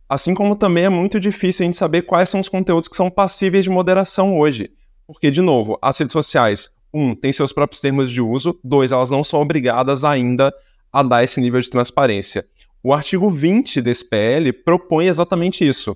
Assim 0.07 0.33
como 0.33 0.55
também 0.55 0.85
é 0.85 0.89
muito 0.89 1.19
difícil 1.19 1.63
a 1.63 1.65
gente 1.65 1.77
saber 1.77 2.03
quais 2.03 2.29
são 2.29 2.39
os 2.39 2.49
conteúdos 2.49 2.87
que 2.87 2.95
são 2.95 3.09
passíveis 3.09 3.63
de 3.63 3.69
moderação 3.69 4.37
hoje. 4.37 4.71
Porque, 5.07 5.31
de 5.31 5.41
novo, 5.41 5.77
as 5.81 5.97
redes 5.97 6.13
sociais, 6.13 6.69
um, 6.93 7.15
têm 7.15 7.33
seus 7.33 7.51
próprios 7.51 7.81
termos 7.81 8.11
de 8.11 8.21
uso, 8.21 8.59
dois, 8.63 8.91
elas 8.91 9.09
não 9.09 9.23
são 9.23 9.41
obrigadas 9.41 10.03
ainda 10.03 10.53
a 10.91 11.03
dar 11.03 11.23
esse 11.23 11.39
nível 11.39 11.59
de 11.59 11.69
transparência. 11.69 12.45
O 12.81 12.93
artigo 12.93 13.29
20 13.29 13.81
desse 13.81 14.07
PL 14.07 14.53
propõe 14.53 15.07
exatamente 15.07 15.67
isso, 15.67 15.95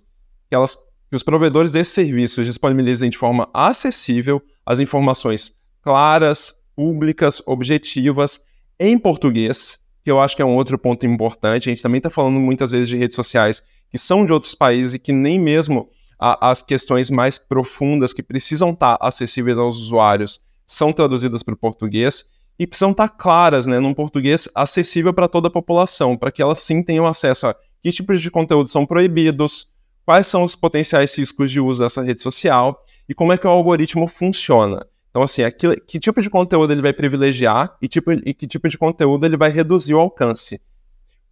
que 0.49 0.55
elas 0.55 0.75
que 1.09 1.15
os 1.15 1.21
provedores 1.21 1.73
desses 1.73 1.93
serviços 1.93 2.43
disponibilizem 2.47 3.07
de 3.07 3.19
forma 3.19 3.47
acessível 3.53 4.41
as 4.65 4.79
informações 4.79 5.53
claras, 5.79 6.55
públicas, 6.75 7.39
objetivas, 7.45 8.41
em 8.79 8.97
português, 8.97 9.77
que 10.03 10.09
eu 10.09 10.19
acho 10.19 10.35
que 10.35 10.41
é 10.41 10.45
um 10.45 10.55
outro 10.55 10.75
ponto 10.75 11.05
importante. 11.05 11.69
A 11.69 11.71
gente 11.71 11.83
também 11.83 11.99
está 11.99 12.09
falando 12.09 12.39
muitas 12.39 12.71
vezes 12.71 12.87
de 12.87 12.97
redes 12.97 13.15
sociais 13.15 13.61
que 13.91 13.97
são 13.99 14.25
de 14.25 14.33
outros 14.33 14.55
países 14.55 14.95
e 14.95 14.99
que 14.99 15.11
nem 15.11 15.39
mesmo 15.39 15.87
a, 16.19 16.49
as 16.49 16.63
questões 16.63 17.11
mais 17.11 17.37
profundas 17.37 18.11
que 18.11 18.23
precisam 18.23 18.71
estar 18.71 18.97
tá 18.97 19.07
acessíveis 19.07 19.59
aos 19.59 19.77
usuários 19.77 20.41
são 20.65 20.91
traduzidas 20.91 21.43
para 21.43 21.53
o 21.53 21.57
português 21.57 22.25
e 22.57 22.67
precisam 22.67 22.91
estar 22.91 23.07
tá 23.07 23.15
claras, 23.15 23.65
né, 23.65 23.79
num 23.79 23.93
português 23.93 24.47
acessível 24.53 25.13
para 25.13 25.27
toda 25.27 25.47
a 25.47 25.51
população, 25.51 26.15
para 26.17 26.31
que 26.31 26.41
elas 26.41 26.59
sim 26.59 26.83
tenham 26.83 27.05
acesso 27.05 27.47
a 27.47 27.55
que 27.81 27.91
tipos 27.91 28.21
de 28.21 28.31
conteúdo 28.31 28.69
são 28.69 28.85
proibidos, 28.85 29.67
quais 30.05 30.27
são 30.27 30.43
os 30.43 30.55
potenciais 30.55 31.17
riscos 31.17 31.51
de 31.51 31.59
uso 31.59 31.83
dessa 31.83 32.01
rede 32.01 32.21
social 32.21 32.81
e 33.07 33.13
como 33.13 33.33
é 33.33 33.37
que 33.37 33.45
o 33.45 33.49
algoritmo 33.49 34.07
funciona. 34.07 34.85
Então, 35.09 35.21
assim, 35.21 35.43
aquilo, 35.43 35.75
que 35.81 35.99
tipo 35.99 36.21
de 36.21 36.29
conteúdo 36.29 36.71
ele 36.71 36.81
vai 36.81 36.93
privilegiar 36.93 37.75
e, 37.81 37.87
tipo, 37.87 38.11
e 38.11 38.33
que 38.33 38.47
tipo 38.47 38.67
de 38.69 38.77
conteúdo 38.77 39.25
ele 39.25 39.37
vai 39.37 39.51
reduzir 39.51 39.93
o 39.93 39.99
alcance. 39.99 40.59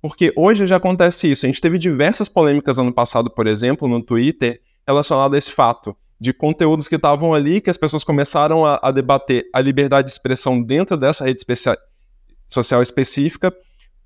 Porque 0.02 0.34
hoje 0.36 0.68
já 0.68 0.76
acontece 0.76 1.32
isso. 1.32 1.46
A 1.46 1.50
gente 1.50 1.62
teve 1.62 1.78
diversas 1.78 2.28
polêmicas 2.28 2.78
ano 2.78 2.94
passado, 2.94 3.30
por 3.30 3.48
exemplo, 3.48 3.88
no 3.88 4.02
Twitter, 4.02 4.62
relacionado 4.86 5.34
a 5.34 5.38
esse 5.38 5.52
fato 5.52 5.96
de 6.22 6.32
conteúdos 6.32 6.88
que 6.88 6.98
estavam 6.98 7.34
ali, 7.34 7.60
que 7.60 7.72
as 7.72 7.78
pessoas 7.78 8.04
começaram 8.04 8.64
a, 8.64 8.80
a 8.84 8.92
debater 8.92 9.50
a 9.52 9.60
liberdade 9.60 10.06
de 10.06 10.12
expressão 10.12 10.62
dentro 10.62 10.96
dessa 10.96 11.26
rede 11.26 11.44
social 12.48 12.80
específica, 12.80 13.52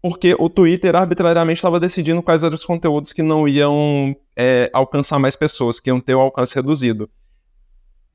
porque 0.01 0.33
o 0.39 0.47
Twitter 0.47 0.95
arbitrariamente 0.95 1.57
estava 1.57 1.77
decidindo 1.77 2.23
quais 2.23 2.41
eram 2.41 2.55
os 2.55 2.63
conteúdos 2.63 3.11
que 3.11 3.21
não 3.21 3.45
iam 3.49 4.15
é, 4.33 4.69
alcançar 4.71 5.19
mais 5.19 5.35
pessoas, 5.35 5.77
que 5.77 5.89
iam 5.89 5.99
ter 5.99 6.15
o 6.15 6.21
alcance 6.21 6.55
reduzido. 6.55 7.09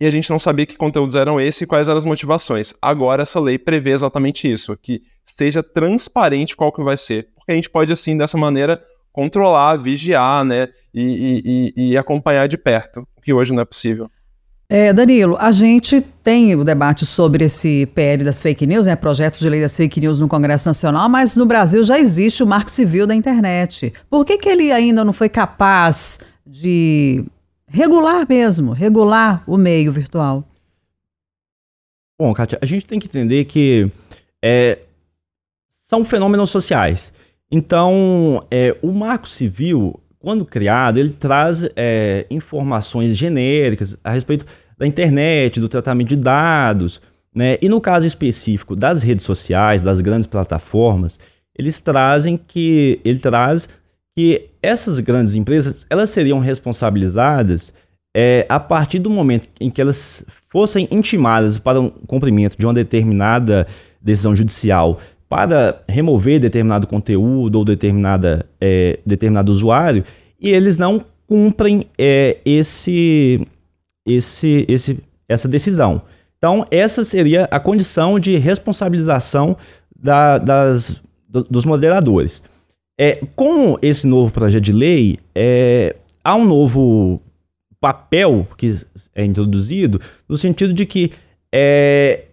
E 0.01 0.07
a 0.07 0.11
gente 0.11 0.31
não 0.31 0.39
sabia 0.39 0.65
que 0.65 0.79
conteúdos 0.79 1.15
eram 1.15 1.39
esses 1.39 1.61
e 1.61 1.67
quais 1.67 1.87
eram 1.87 1.99
as 1.99 2.07
motivações. 2.07 2.73
Agora 2.81 3.21
essa 3.21 3.39
lei 3.39 3.59
prevê 3.59 3.91
exatamente 3.91 4.51
isso, 4.51 4.75
que 4.79 5.03
seja 5.23 5.63
transparente 5.63 6.57
qual 6.57 6.73
que 6.73 6.83
vai 6.83 6.97
ser, 6.97 7.29
porque 7.35 7.53
a 7.53 7.55
gente 7.55 7.69
pode 7.69 7.93
assim 7.93 8.17
dessa 8.17 8.39
maneira 8.39 8.83
controlar, 9.13 9.77
vigiar, 9.77 10.43
né, 10.43 10.69
e, 10.95 11.75
e, 11.77 11.91
e 11.91 11.97
acompanhar 11.99 12.49
de 12.49 12.57
perto, 12.57 13.07
que 13.31 13.35
hoje 13.35 13.53
não 13.53 13.63
é 13.63 13.65
possível. 13.65 14.11
É, 14.69 14.93
Danilo, 14.93 15.37
a 15.39 15.51
gente 15.51 16.01
tem 16.01 16.55
o 16.55 16.65
debate 16.65 17.07
sobre 17.07 17.45
esse 17.45 17.87
PL 17.95 18.25
das 18.25 18.43
fake 18.43 18.67
news, 18.67 18.87
né, 18.87 18.95
projeto 18.97 19.39
de 19.39 19.49
lei 19.49 19.61
das 19.61 19.77
fake 19.77 20.01
news 20.01 20.21
no 20.21 20.29
Congresso 20.29 20.69
Nacional, 20.69 21.09
mas 21.09 21.37
no 21.37 21.47
Brasil 21.47 21.83
já 21.83 21.99
existe 21.99 22.43
o 22.43 22.47
Marco 22.47 22.71
Civil 22.71 23.07
da 23.07 23.15
internet. 23.15 23.93
Por 24.09 24.25
que, 24.25 24.37
que 24.37 24.49
ele 24.49 24.71
ainda 24.71 25.05
não 25.05 25.13
foi 25.13 25.29
capaz 25.29 26.21
de 26.47 27.25
regular 27.67 28.27
mesmo, 28.29 28.73
regular 28.73 29.43
o 29.47 29.57
meio 29.57 29.93
virtual? 29.93 30.45
Bom, 32.19 32.33
Kátia, 32.33 32.59
a 32.61 32.67
gente 32.67 32.87
tem 32.87 32.99
que 32.99 33.07
entender 33.07 33.45
que 33.45 33.91
é, 34.43 34.79
são 35.81 36.05
fenômenos 36.05 36.51
sociais. 36.51 37.13
Então, 37.51 38.41
é, 38.51 38.77
o 38.83 38.93
Marco 38.93 39.29
Civil 39.29 39.99
quando 40.21 40.45
criado, 40.45 40.99
ele 40.99 41.11
traz 41.11 41.67
é, 41.75 42.27
informações 42.31 43.17
genéricas 43.17 43.97
a 44.05 44.11
respeito 44.11 44.45
da 44.79 44.87
internet, 44.87 45.59
do 45.59 45.69
tratamento 45.69 46.11
de 46.11 46.17
dados, 46.17 47.01
né? 47.35 47.57
E 47.63 47.69
no 47.69 47.81
caso 47.81 48.07
específico 48.07 48.77
das 48.77 49.03
redes 49.03 49.25
sociais, 49.25 49.83
das 49.83 50.01
grandes 50.01 50.27
plataformas, 50.27 51.19
eles 51.57 51.81
trazem 51.81 52.37
que 52.37 53.01
ele 53.05 53.19
traz 53.19 53.69
que 54.17 54.51
essas 54.63 54.99
grandes 54.99 55.35
empresas 55.35 55.87
elas 55.89 56.11
seriam 56.11 56.39
responsabilizadas 56.39 57.73
é, 58.15 58.45
a 58.49 58.61
partir 58.61 58.99
do 58.99 59.09
momento 59.09 59.49
em 59.61 59.71
que 59.71 59.81
elas 59.81 60.25
fossem 60.51 60.87
intimadas 60.91 61.57
para 61.57 61.81
o 61.81 61.91
cumprimento 61.91 62.59
de 62.59 62.67
uma 62.67 62.75
determinada 62.75 63.67
decisão 64.03 64.35
judicial 64.37 64.99
para 65.31 65.85
remover 65.89 66.41
determinado 66.41 66.89
conteúdo 66.89 67.55
ou 67.55 67.65
determinada, 67.65 68.45
é, 68.61 68.99
determinado 69.07 69.53
usuário 69.53 70.03
e 70.41 70.51
eles 70.51 70.77
não 70.77 71.05
cumprem 71.25 71.85
é, 71.97 72.39
esse, 72.45 73.47
esse, 74.05 74.67
esse, 74.69 74.99
essa 75.29 75.47
decisão. 75.47 76.03
Então, 76.37 76.65
essa 76.69 77.05
seria 77.05 77.45
a 77.45 77.61
condição 77.61 78.19
de 78.19 78.37
responsabilização 78.39 79.57
da, 79.97 80.37
das, 80.39 81.01
do, 81.29 81.45
dos 81.45 81.65
moderadores. 81.65 82.43
É, 82.99 83.21
com 83.37 83.79
esse 83.81 84.09
novo 84.09 84.33
projeto 84.33 84.65
de 84.65 84.73
lei, 84.73 85.17
é, 85.33 85.95
há 86.25 86.35
um 86.35 86.45
novo 86.45 87.21
papel 87.81 88.49
que 88.59 88.75
é 89.15 89.25
introduzido, 89.25 90.01
no 90.29 90.37
sentido 90.37 90.73
de 90.73 90.85
que 90.85 91.13
é, 91.53 92.25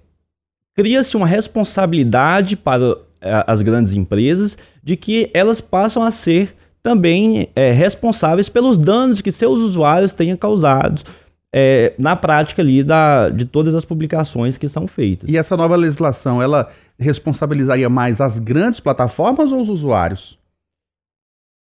cria-se 0.77 1.17
uma 1.17 1.25
responsabilidade 1.25 2.55
para 2.55 2.95
é, 3.19 3.43
as 3.47 3.63
grandes 3.63 3.93
empresas 3.93 4.55
de 4.83 4.95
que 4.95 5.31
elas 5.33 5.59
passam 5.59 6.03
a 6.03 6.11
ser 6.11 6.55
também 6.83 7.49
é, 7.55 7.71
responsáveis 7.71 8.47
pelos 8.47 8.77
danos 8.77 9.19
que 9.19 9.31
seus 9.31 9.59
usuários 9.59 10.13
tenham 10.13 10.37
causado 10.37 11.01
é, 11.53 11.93
na 11.97 12.15
prática 12.15 12.61
ali 12.61 12.83
da, 12.83 13.29
de 13.29 13.45
todas 13.45 13.73
as 13.73 13.83
publicações 13.83 14.57
que 14.57 14.69
são 14.69 14.87
feitas. 14.87 15.27
E 15.27 15.35
essa 15.35 15.57
nova 15.57 15.75
legislação, 15.75 16.41
ela 16.41 16.69
responsabilizaria 16.99 17.89
mais 17.89 18.21
as 18.21 18.37
grandes 18.37 18.79
plataformas 18.79 19.51
ou 19.51 19.59
os 19.59 19.69
usuários? 19.69 20.37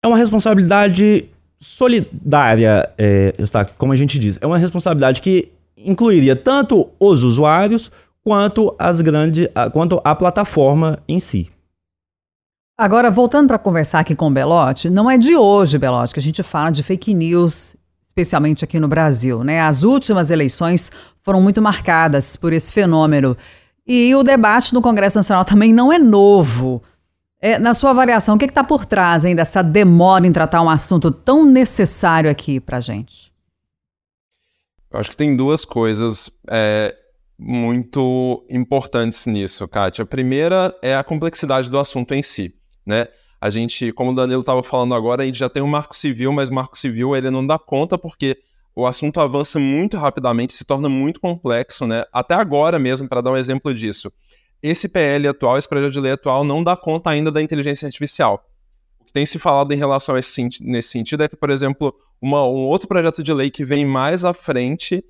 É 0.04 0.08
uma 0.08 0.18
responsabilidade 0.18 1.26
solidária, 1.60 2.90
é, 2.98 3.34
como 3.78 3.92
a 3.92 3.96
gente 3.96 4.18
diz. 4.18 4.40
É 4.42 4.48
uma 4.48 4.58
responsabilidade 4.58 5.22
que 5.22 5.52
incluiria 5.78 6.36
tanto 6.36 6.90
os 6.98 7.24
usuários 7.24 7.92
quanto 8.24 8.76
as 8.78 9.02
grandes, 9.02 9.48
quanto 9.74 10.02
a 10.04 10.16
plataforma 10.16 11.00
em 11.08 11.20
si. 11.20 11.52
Agora, 12.78 13.12
voltando 13.12 13.48
para 13.48 13.60
conversar 13.60 14.00
aqui 14.00 14.16
com 14.16 14.28
o 14.28 14.32
Belotti, 14.32 14.90
não 14.90 15.10
é 15.10 15.18
de 15.18 15.36
hoje, 15.36 15.78
Belotti, 15.78 16.14
que 16.14 16.20
a 16.20 16.24
gente 16.24 16.42
fala 16.42 16.72
de 16.72 16.82
fake 16.82 17.14
news 17.14 17.76
especialmente 18.12 18.64
aqui 18.64 18.80
no 18.80 18.88
Brasil. 18.88 19.44
Né? 19.44 19.62
As 19.62 19.84
últimas 19.84 20.30
eleições 20.30 20.92
foram 21.24 21.42
muito 21.42 21.62
marcadas 21.62 22.36
por 22.36 22.52
esse 22.52 22.72
fenômeno. 22.72 23.38
E 23.88 24.14
o 24.14 24.22
debate 24.22 24.74
no 24.74 24.82
Congresso 24.82 25.18
Nacional 25.18 25.46
também 25.46 25.74
não 25.74 25.92
é 25.92 25.98
novo. 25.98 26.84
É, 27.42 27.58
na 27.58 27.74
sua 27.74 27.92
avaliação, 27.92 28.36
o 28.36 28.38
que 28.38 28.46
está 28.46 28.64
por 28.64 28.86
trás 28.86 29.26
hein, 29.26 29.36
dessa 29.36 29.64
demora 29.64 30.28
em 30.28 30.32
tratar 30.32 30.62
um 30.62 30.70
assunto 30.70 31.10
tão 31.10 31.46
necessário 31.46 32.30
aqui 32.30 32.60
para 32.60 32.78
a 32.78 32.82
gente? 32.82 33.32
Eu 34.92 35.00
acho 35.00 35.10
que 35.10 35.18
tem 35.18 35.36
duas 35.36 35.64
coisas 35.64 36.30
é, 36.50 36.96
muito 37.44 38.46
importantes 38.52 39.26
nisso, 39.26 39.68
Kátia. 39.68 40.04
A 40.04 40.06
primeira 40.06 40.78
é 40.80 40.96
a 40.96 41.04
complexidade 41.04 41.72
do 41.72 41.80
assunto 41.80 42.14
em 42.14 42.22
si. 42.22 42.54
Né? 42.86 43.08
A 43.42 43.50
gente, 43.50 43.92
como 43.92 44.12
o 44.12 44.16
Danilo 44.16 44.42
estava 44.42 44.62
falando 44.62 44.94
agora, 44.94 45.24
a 45.24 45.26
gente 45.26 45.40
já 45.40 45.50
tem 45.50 45.64
um 45.64 45.68
marco 45.68 45.96
civil, 45.96 46.32
mas 46.32 46.50
o 46.50 46.54
marco 46.54 46.78
civil 46.78 47.16
ele 47.16 47.32
não 47.32 47.46
dá 47.46 47.58
conta 47.58 47.98
porque 47.98 48.38
o 48.76 48.86
assunto 48.86 49.20
avança 49.20 49.58
muito 49.58 49.98
rapidamente, 49.98 50.54
se 50.54 50.64
torna 50.64 50.88
muito 50.88 51.20
complexo, 51.20 51.88
né? 51.88 52.04
Até 52.14 52.36
agora 52.36 52.78
mesmo, 52.78 53.10
para 53.10 53.22
dar 53.22 53.32
um 53.32 53.38
exemplo 53.38 53.74
disso. 53.74 54.12
Esse 54.62 54.88
PL 54.88 55.28
atual, 55.28 55.58
esse 55.58 55.68
projeto 55.68 55.94
de 55.94 56.00
lei 56.00 56.12
atual, 56.12 56.44
não 56.44 56.64
dá 56.64 56.78
conta 56.78 57.10
ainda 57.10 57.32
da 57.32 57.42
inteligência 57.42 57.88
artificial. 57.88 58.46
O 59.00 59.06
que 59.06 59.12
tem 59.12 59.26
se 59.26 59.40
falado 59.40 59.74
em 59.74 59.78
relação 59.78 60.14
a 60.14 60.20
esse, 60.20 60.48
nesse 60.62 60.90
sentido 60.90 61.24
é 61.24 61.28
que, 61.28 61.36
por 61.36 61.50
exemplo, 61.50 61.92
uma, 62.22 62.44
um 62.46 62.68
outro 62.68 62.88
projeto 62.88 63.24
de 63.24 63.34
lei 63.34 63.50
que 63.50 63.66
vem 63.66 63.84
mais 63.84 64.24
à 64.24 64.32
frente 64.32 65.04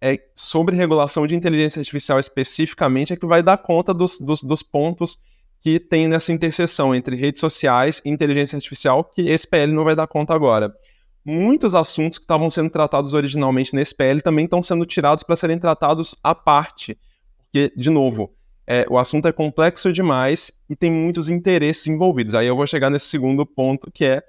é 0.00 0.18
sobre 0.34 0.74
regulação 0.74 1.26
de 1.26 1.34
inteligência 1.34 1.80
artificial 1.80 2.18
especificamente, 2.18 3.12
é 3.12 3.16
que 3.16 3.26
vai 3.26 3.42
dar 3.42 3.58
conta 3.58 3.92
dos, 3.92 4.18
dos, 4.18 4.42
dos 4.42 4.62
pontos 4.62 5.18
que 5.60 5.78
tem 5.78 6.08
nessa 6.08 6.32
interseção 6.32 6.94
entre 6.94 7.14
redes 7.16 7.40
sociais 7.40 8.00
e 8.04 8.08
inteligência 8.08 8.56
artificial, 8.56 9.04
que 9.04 9.22
esse 9.22 9.46
PL 9.46 9.72
não 9.72 9.84
vai 9.84 9.94
dar 9.94 10.06
conta 10.06 10.34
agora. 10.34 10.74
Muitos 11.22 11.74
assuntos 11.74 12.18
que 12.18 12.24
estavam 12.24 12.50
sendo 12.50 12.70
tratados 12.70 13.12
originalmente 13.12 13.74
nesse 13.74 13.94
PL 13.94 14.22
também 14.22 14.46
estão 14.46 14.62
sendo 14.62 14.86
tirados 14.86 15.22
para 15.22 15.36
serem 15.36 15.58
tratados 15.58 16.16
à 16.24 16.34
parte. 16.34 16.98
Porque, 17.36 17.70
de 17.76 17.90
novo, 17.90 18.32
é, 18.66 18.86
o 18.88 18.96
assunto 18.96 19.28
é 19.28 19.32
complexo 19.32 19.92
demais 19.92 20.50
e 20.68 20.74
tem 20.74 20.90
muitos 20.90 21.28
interesses 21.28 21.86
envolvidos. 21.88 22.34
Aí 22.34 22.46
eu 22.46 22.56
vou 22.56 22.66
chegar 22.66 22.88
nesse 22.88 23.06
segundo 23.06 23.44
ponto, 23.44 23.90
que 23.92 24.06
é 24.06 24.22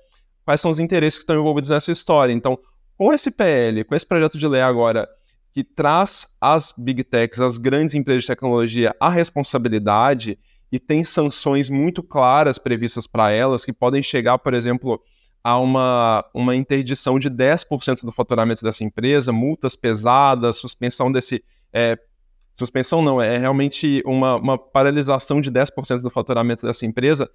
quais 0.43 0.59
são 0.59 0.69
os 0.69 0.79
interesses 0.79 1.19
que 1.19 1.23
estão 1.23 1.39
envolvidos 1.39 1.69
nessa 1.69 1.93
história. 1.93 2.33
Então, 2.33 2.59
com 2.97 3.13
esse 3.13 3.31
PL, 3.31 3.85
com 3.85 3.95
esse 3.95 4.05
projeto 4.05 4.37
de 4.37 4.47
lei 4.47 4.61
agora, 4.61 5.07
que 5.53 5.63
traz 5.63 6.35
as 6.39 6.73
big 6.77 7.03
techs, 7.03 7.41
as 7.41 7.57
grandes 7.57 7.95
empresas 7.95 8.23
de 8.23 8.27
tecnologia, 8.27 8.95
a 8.99 9.09
responsabilidade 9.09 10.37
e 10.71 10.79
tem 10.79 11.03
sanções 11.03 11.69
muito 11.69 12.01
claras 12.01 12.57
previstas 12.57 13.05
para 13.05 13.31
elas, 13.31 13.65
que 13.65 13.73
podem 13.73 14.01
chegar, 14.01 14.37
por 14.37 14.53
exemplo, 14.53 15.01
a 15.43 15.59
uma, 15.59 16.23
uma 16.33 16.55
interdição 16.55 17.19
de 17.19 17.29
10% 17.29 18.03
do 18.03 18.11
faturamento 18.11 18.63
dessa 18.63 18.83
empresa, 18.83 19.33
multas 19.33 19.75
pesadas, 19.75 20.55
suspensão 20.57 21.11
desse. 21.11 21.43
É, 21.73 21.97
suspensão 22.55 23.01
não, 23.01 23.21
é 23.21 23.37
realmente 23.37 24.01
uma, 24.05 24.35
uma 24.35 24.57
paralisação 24.57 25.41
de 25.41 25.51
10% 25.51 26.01
do 26.01 26.09
faturamento 26.09 26.65
dessa 26.65 26.85
empresa. 26.85 27.29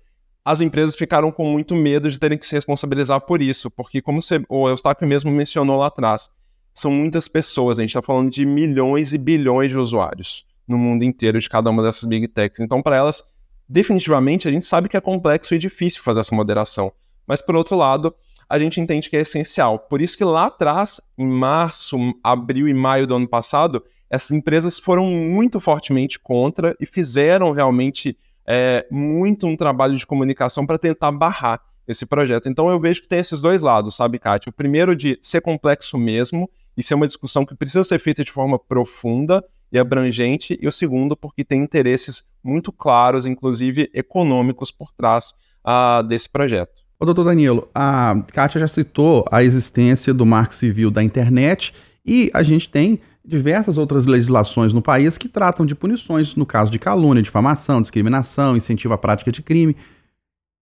As 0.44 0.60
empresas 0.60 0.94
ficaram 0.94 1.32
com 1.32 1.44
muito 1.44 1.74
medo 1.74 2.08
de 2.08 2.20
terem 2.20 2.38
que 2.38 2.46
se 2.46 2.54
responsabilizar 2.54 3.20
por 3.20 3.42
isso, 3.42 3.68
porque, 3.68 4.00
como 4.00 4.22
você, 4.22 4.40
o 4.48 4.68
Eustáquio 4.68 5.06
mesmo 5.06 5.30
mencionou 5.30 5.76
lá 5.76 5.88
atrás, 5.88 6.30
são 6.76 6.90
muitas 6.90 7.26
pessoas, 7.26 7.78
a 7.78 7.82
gente 7.82 7.90
está 7.90 8.02
falando 8.02 8.30
de 8.30 8.44
milhões 8.44 9.14
e 9.14 9.18
bilhões 9.18 9.70
de 9.70 9.78
usuários 9.78 10.44
no 10.68 10.76
mundo 10.76 11.04
inteiro 11.04 11.40
de 11.40 11.48
cada 11.48 11.70
uma 11.70 11.82
dessas 11.82 12.04
big 12.04 12.28
techs. 12.28 12.60
Então, 12.60 12.82
para 12.82 12.96
elas, 12.96 13.24
definitivamente, 13.66 14.46
a 14.46 14.52
gente 14.52 14.66
sabe 14.66 14.88
que 14.88 14.96
é 14.96 15.00
complexo 15.00 15.54
e 15.54 15.58
difícil 15.58 16.02
fazer 16.02 16.20
essa 16.20 16.34
moderação. 16.34 16.92
Mas, 17.26 17.40
por 17.40 17.56
outro 17.56 17.76
lado, 17.76 18.14
a 18.48 18.58
gente 18.58 18.78
entende 18.78 19.08
que 19.08 19.16
é 19.16 19.20
essencial. 19.20 19.78
Por 19.78 20.02
isso 20.02 20.18
que 20.18 20.24
lá 20.24 20.46
atrás, 20.46 21.00
em 21.16 21.26
março, 21.26 21.96
abril 22.22 22.68
e 22.68 22.74
maio 22.74 23.06
do 23.06 23.16
ano 23.16 23.28
passado, 23.28 23.82
essas 24.10 24.32
empresas 24.32 24.78
foram 24.78 25.06
muito 25.06 25.58
fortemente 25.58 26.18
contra 26.18 26.76
e 26.78 26.84
fizeram 26.84 27.52
realmente 27.52 28.18
é, 28.46 28.86
muito 28.90 29.46
um 29.46 29.56
trabalho 29.56 29.96
de 29.96 30.06
comunicação 30.06 30.66
para 30.66 30.78
tentar 30.78 31.10
barrar 31.10 31.60
esse 31.86 32.06
projeto. 32.06 32.48
Então 32.48 32.68
eu 32.68 32.80
vejo 32.80 33.02
que 33.02 33.08
tem 33.08 33.18
esses 33.18 33.40
dois 33.40 33.62
lados, 33.62 33.96
sabe, 33.96 34.18
Kátia? 34.18 34.50
O 34.50 34.52
primeiro 34.52 34.96
de 34.96 35.18
ser 35.22 35.40
complexo 35.40 35.96
mesmo 35.98 36.50
e 36.76 36.82
ser 36.82 36.94
uma 36.94 37.06
discussão 37.06 37.44
que 37.44 37.54
precisa 37.54 37.84
ser 37.84 37.98
feita 37.98 38.24
de 38.24 38.30
forma 38.30 38.58
profunda 38.58 39.44
e 39.72 39.78
abrangente, 39.78 40.56
e 40.60 40.68
o 40.68 40.72
segundo, 40.72 41.16
porque 41.16 41.44
tem 41.44 41.62
interesses 41.62 42.24
muito 42.42 42.70
claros, 42.72 43.26
inclusive 43.26 43.90
econômicos, 43.92 44.70
por 44.70 44.92
trás 44.92 45.34
uh, 45.66 46.02
desse 46.04 46.28
projeto. 46.28 46.82
Ô, 46.98 47.04
doutor 47.04 47.24
Danilo, 47.24 47.68
a 47.74 48.14
Kátia 48.32 48.60
já 48.60 48.68
citou 48.68 49.24
a 49.30 49.42
existência 49.42 50.14
do 50.14 50.24
marco 50.24 50.54
civil 50.54 50.90
da 50.90 51.02
internet 51.02 51.74
e 52.04 52.30
a 52.32 52.42
gente 52.42 52.68
tem 52.68 53.00
diversas 53.26 53.76
outras 53.76 54.06
legislações 54.06 54.72
no 54.72 54.80
país 54.80 55.18
que 55.18 55.28
tratam 55.28 55.66
de 55.66 55.74
punições 55.74 56.36
no 56.36 56.46
caso 56.46 56.70
de 56.70 56.78
calúnia, 56.78 57.22
difamação, 57.22 57.82
discriminação, 57.82 58.56
incentivo 58.56 58.94
à 58.94 58.98
prática 58.98 59.32
de 59.32 59.42
crime. 59.42 59.76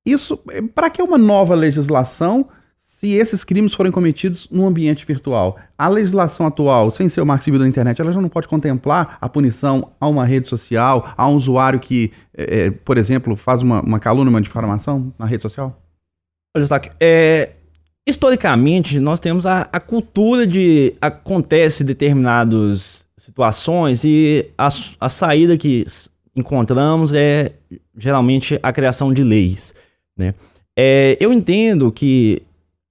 Isso, 0.05 0.39
eh, 0.49 0.61
para 0.61 0.89
que 0.89 1.01
uma 1.01 1.17
nova 1.17 1.55
legislação 1.55 2.49
se 3.03 3.13
esses 3.13 3.45
crimes 3.45 3.73
forem 3.73 3.93
cometidos 3.93 4.49
no 4.51 4.67
ambiente 4.67 5.05
virtual. 5.05 5.57
A 5.77 5.87
legislação 5.87 6.45
atual, 6.45 6.91
sem 6.91 7.07
ser 7.07 7.21
o 7.21 7.25
marco 7.25 7.43
civil 7.43 7.57
da 7.57 7.65
internet, 7.65 8.01
ela 8.01 8.11
já 8.11 8.19
não 8.19 8.27
pode 8.27 8.45
contemplar 8.45 9.17
a 9.21 9.29
punição 9.29 9.93
a 10.01 10.07
uma 10.09 10.25
rede 10.25 10.49
social, 10.49 11.13
a 11.15 11.27
um 11.29 11.35
usuário 11.35 11.79
que, 11.79 12.11
é, 12.33 12.71
por 12.71 12.97
exemplo, 12.97 13.37
faz 13.37 13.61
uma, 13.61 13.81
uma 13.81 14.01
calúnia, 14.01 14.29
uma 14.29 14.41
difamação 14.41 15.13
na 15.17 15.25
rede 15.25 15.41
social? 15.43 15.81
Olha, 16.53 16.67
Saque, 16.67 16.91
é, 16.99 17.51
historicamente, 18.05 18.99
nós 18.99 19.21
temos 19.21 19.45
a, 19.45 19.61
a 19.71 19.79
cultura 19.79 20.45
de 20.45 20.93
acontece 21.01 21.85
determinadas 21.85 23.07
situações 23.15 24.03
e 24.03 24.51
a, 24.57 24.67
a 24.99 25.09
saída 25.09 25.57
que 25.57 25.85
encontramos 26.35 27.13
é 27.13 27.53
geralmente 27.97 28.59
a 28.61 28.73
criação 28.73 29.13
de 29.13 29.23
leis, 29.23 29.73
né? 30.17 30.33
É, 30.75 31.17
eu 31.19 31.31
entendo 31.31 31.91
que 31.91 32.41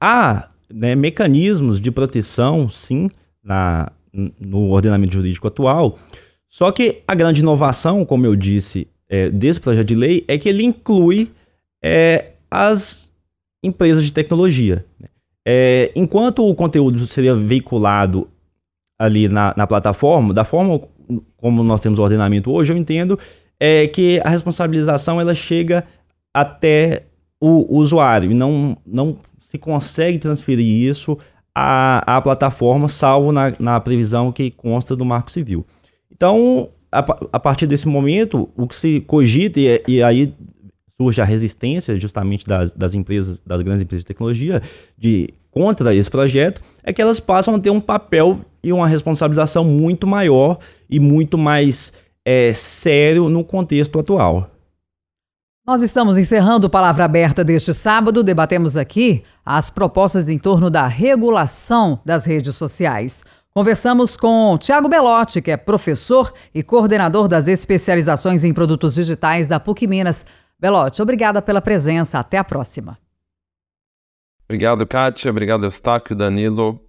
Há 0.05 0.49
né, 0.69 0.97
mecanismos 0.97 1.81
de 1.81 1.93
proteção, 1.93 2.69
sim, 2.69 3.09
na, 3.41 3.93
no 4.13 4.71
ordenamento 4.71 5.15
jurídico 5.15 5.47
atual, 5.47 5.97
só 6.49 6.73
que 6.73 7.03
a 7.07 7.15
grande 7.15 7.41
inovação, 7.41 8.05
como 8.05 8.27
eu 8.27 8.35
disse, 8.35 8.89
é, 9.09 9.31
desse 9.31 9.61
projeto 9.61 9.87
de 9.87 9.95
lei 9.95 10.25
é 10.27 10.37
que 10.37 10.49
ele 10.49 10.65
inclui 10.65 11.31
é, 11.81 12.33
as 12.51 13.13
empresas 13.63 14.05
de 14.05 14.13
tecnologia. 14.13 14.85
Né? 14.99 15.09
É, 15.47 15.93
enquanto 15.95 16.45
o 16.49 16.53
conteúdo 16.53 17.07
seria 17.07 17.37
veiculado 17.37 18.29
ali 18.99 19.29
na, 19.29 19.55
na, 19.57 19.69
plataforma, 19.69 20.35
da 20.35 20.45
forma 20.45 20.81
como 21.37 21.63
nós 21.63 21.81
temos 21.81 22.01
o 22.01 22.03
ordenamento 22.03 22.51
hoje, 22.51 22.73
eu 22.73 22.77
entendo 22.77 23.17
é, 23.61 23.87
que 23.87 24.21
a 24.25 24.29
responsabilização 24.29 25.21
ela 25.21 25.33
chega 25.33 25.85
até 26.35 27.05
o, 27.43 27.77
usuário 27.79 28.31
e 28.31 28.35
não, 28.35 28.77
não 28.87 29.17
se 29.37 29.59
consegue 29.59 30.17
transferir 30.19 30.89
isso 30.89 31.19
à, 31.53 32.17
à 32.17 32.21
plataforma, 32.21 32.87
salvo 32.87 33.33
na, 33.33 33.53
na 33.59 33.81
previsão 33.81 34.31
que 34.31 34.51
consta 34.53 34.95
do 34.95 35.05
Marco 35.05 35.33
Civil. 35.33 35.67
Então, 36.11 36.71
a, 36.91 37.01
a 37.33 37.41
partir 37.41 37.67
desse 37.67 37.89
momento, 37.89 38.49
o 38.57 38.69
que 38.69 38.77
se 38.77 39.01
cogita, 39.01 39.59
e, 39.59 39.83
e 39.89 40.03
aí 40.03 40.33
surge 40.97 41.21
a 41.21 41.25
resistência 41.25 41.99
justamente 41.99 42.47
das, 42.47 42.75
das 42.75 42.95
empresas, 42.95 43.43
das 43.45 43.61
grandes 43.61 43.83
empresas 43.83 44.03
de 44.03 44.07
tecnologia, 44.07 44.63
de 44.97 45.31
contra 45.51 45.93
esse 45.93 46.09
projeto, 46.09 46.63
é 46.85 46.93
que 46.93 47.03
elas 47.03 47.19
passam 47.19 47.57
a 47.57 47.59
ter 47.59 47.71
um 47.71 47.81
papel 47.81 48.41
e 48.63 48.73
uma 48.73 48.87
responsabilização 48.87 49.65
muito 49.65 50.07
maior 50.07 50.59
e 50.89 51.01
muito 51.01 51.37
mais 51.37 51.93
é, 52.25 52.53
sério 52.53 53.29
no 53.29 53.43
contexto 53.43 53.99
atual. 53.99 54.52
Nós 55.65 55.81
estamos 55.81 56.19
encerrando 56.19 56.69
Palavra 56.69 57.05
Aberta 57.05 57.45
deste 57.45 57.73
sábado. 57.73 58.25
Debatemos 58.25 58.77
aqui 58.77 59.23
as 59.47 59.71
propostas 59.71 60.29
em 60.29 60.37
torno 60.37 60.69
da 60.69 60.89
regulação 60.89 62.01
das 62.05 62.25
redes 62.25 62.57
sociais. 62.57 63.23
Conversamos 63.55 64.17
com 64.17 64.59
Tiago 64.59 64.89
Belotti, 64.89 65.41
que 65.41 65.53
é 65.53 65.57
professor 65.57 66.33
e 66.53 66.65
coordenador 66.65 67.29
das 67.29 67.47
especializações 67.47 68.43
em 68.43 68.53
produtos 68.53 68.97
digitais 68.97 69.47
da 69.47 69.61
PUC 69.61 69.87
Minas. 69.87 70.27
Belotti, 70.59 71.01
obrigada 71.01 71.41
pela 71.41 71.63
presença. 71.63 72.19
Até 72.19 72.39
a 72.39 72.45
próxima. 72.45 72.99
Obrigado, 74.49 74.85
Kátia. 74.85 75.31
Obrigado, 75.31 75.65
Eustáquio, 75.65 76.17
Danilo. 76.17 76.81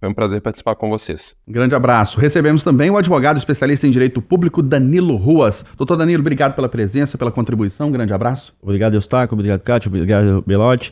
Foi 0.00 0.08
um 0.08 0.14
prazer 0.14 0.40
participar 0.40 0.74
com 0.76 0.88
vocês. 0.88 1.36
Grande 1.46 1.74
abraço. 1.74 2.18
Recebemos 2.18 2.64
também 2.64 2.88
o 2.88 2.96
advogado 2.96 3.36
especialista 3.36 3.86
em 3.86 3.90
direito 3.90 4.22
público 4.22 4.62
Danilo 4.62 5.14
Ruas. 5.14 5.62
Doutor 5.76 5.96
Danilo, 5.96 6.22
obrigado 6.22 6.54
pela 6.54 6.70
presença, 6.70 7.18
pela 7.18 7.30
contribuição. 7.30 7.90
grande 7.90 8.14
abraço. 8.14 8.54
Obrigado, 8.62 8.94
Eustáquio. 8.94 9.34
Obrigado, 9.34 9.60
Cátia. 9.60 9.90
Obrigado, 9.90 10.42
Belotti. 10.46 10.90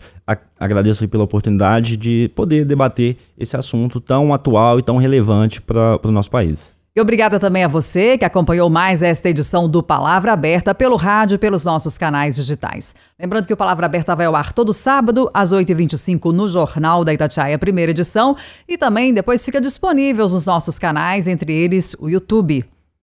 Agradeço 0.61 1.09
pela 1.09 1.25
oportunidade 1.25 1.97
de 1.97 2.31
poder 2.35 2.67
debater 2.67 3.17
esse 3.39 3.57
assunto 3.57 3.99
tão 3.99 4.35
atual 4.35 4.79
e 4.79 4.83
tão 4.83 4.99
relevante 4.99 5.63
para 5.63 5.99
o 6.03 6.13
nosso 6.13 6.31
país. 6.31 6.77
E 6.99 7.01
obrigada 7.01 7.39
também 7.39 7.63
a 7.63 7.69
você 7.69 8.19
que 8.19 8.25
acompanhou 8.25 8.69
mais 8.69 9.05
esta 9.05 9.29
edição 9.29 9.69
do 9.69 9.85
Palavra 9.85 10.33
Aberta 10.33 10.75
pelo 10.75 10.97
rádio 10.97 11.37
e 11.37 11.39
pelos 11.39 11.65
nossos 11.65 11.97
canais 11.97 12.35
digitais. 12.35 12.93
Lembrando 13.17 13.47
que 13.47 13.53
o 13.53 13.57
Palavra 13.57 13.87
Aberta 13.87 14.17
vai 14.17 14.27
ao 14.27 14.35
ar 14.35 14.53
todo 14.53 14.73
sábado, 14.73 15.31
às 15.33 15.53
8h25, 15.53 16.33
no 16.33 16.49
Jornal 16.49 17.05
da 17.05 17.15
Itatiaia, 17.15 17.57
primeira 17.57 17.93
edição, 17.93 18.37
e 18.67 18.77
também 18.77 19.15
depois 19.15 19.45
fica 19.45 19.61
disponível 19.61 20.25
nos 20.25 20.45
nossos 20.45 20.77
canais, 20.77 21.29
entre 21.29 21.53
eles 21.53 21.95
o 22.01 22.09
YouTube. 22.09 22.65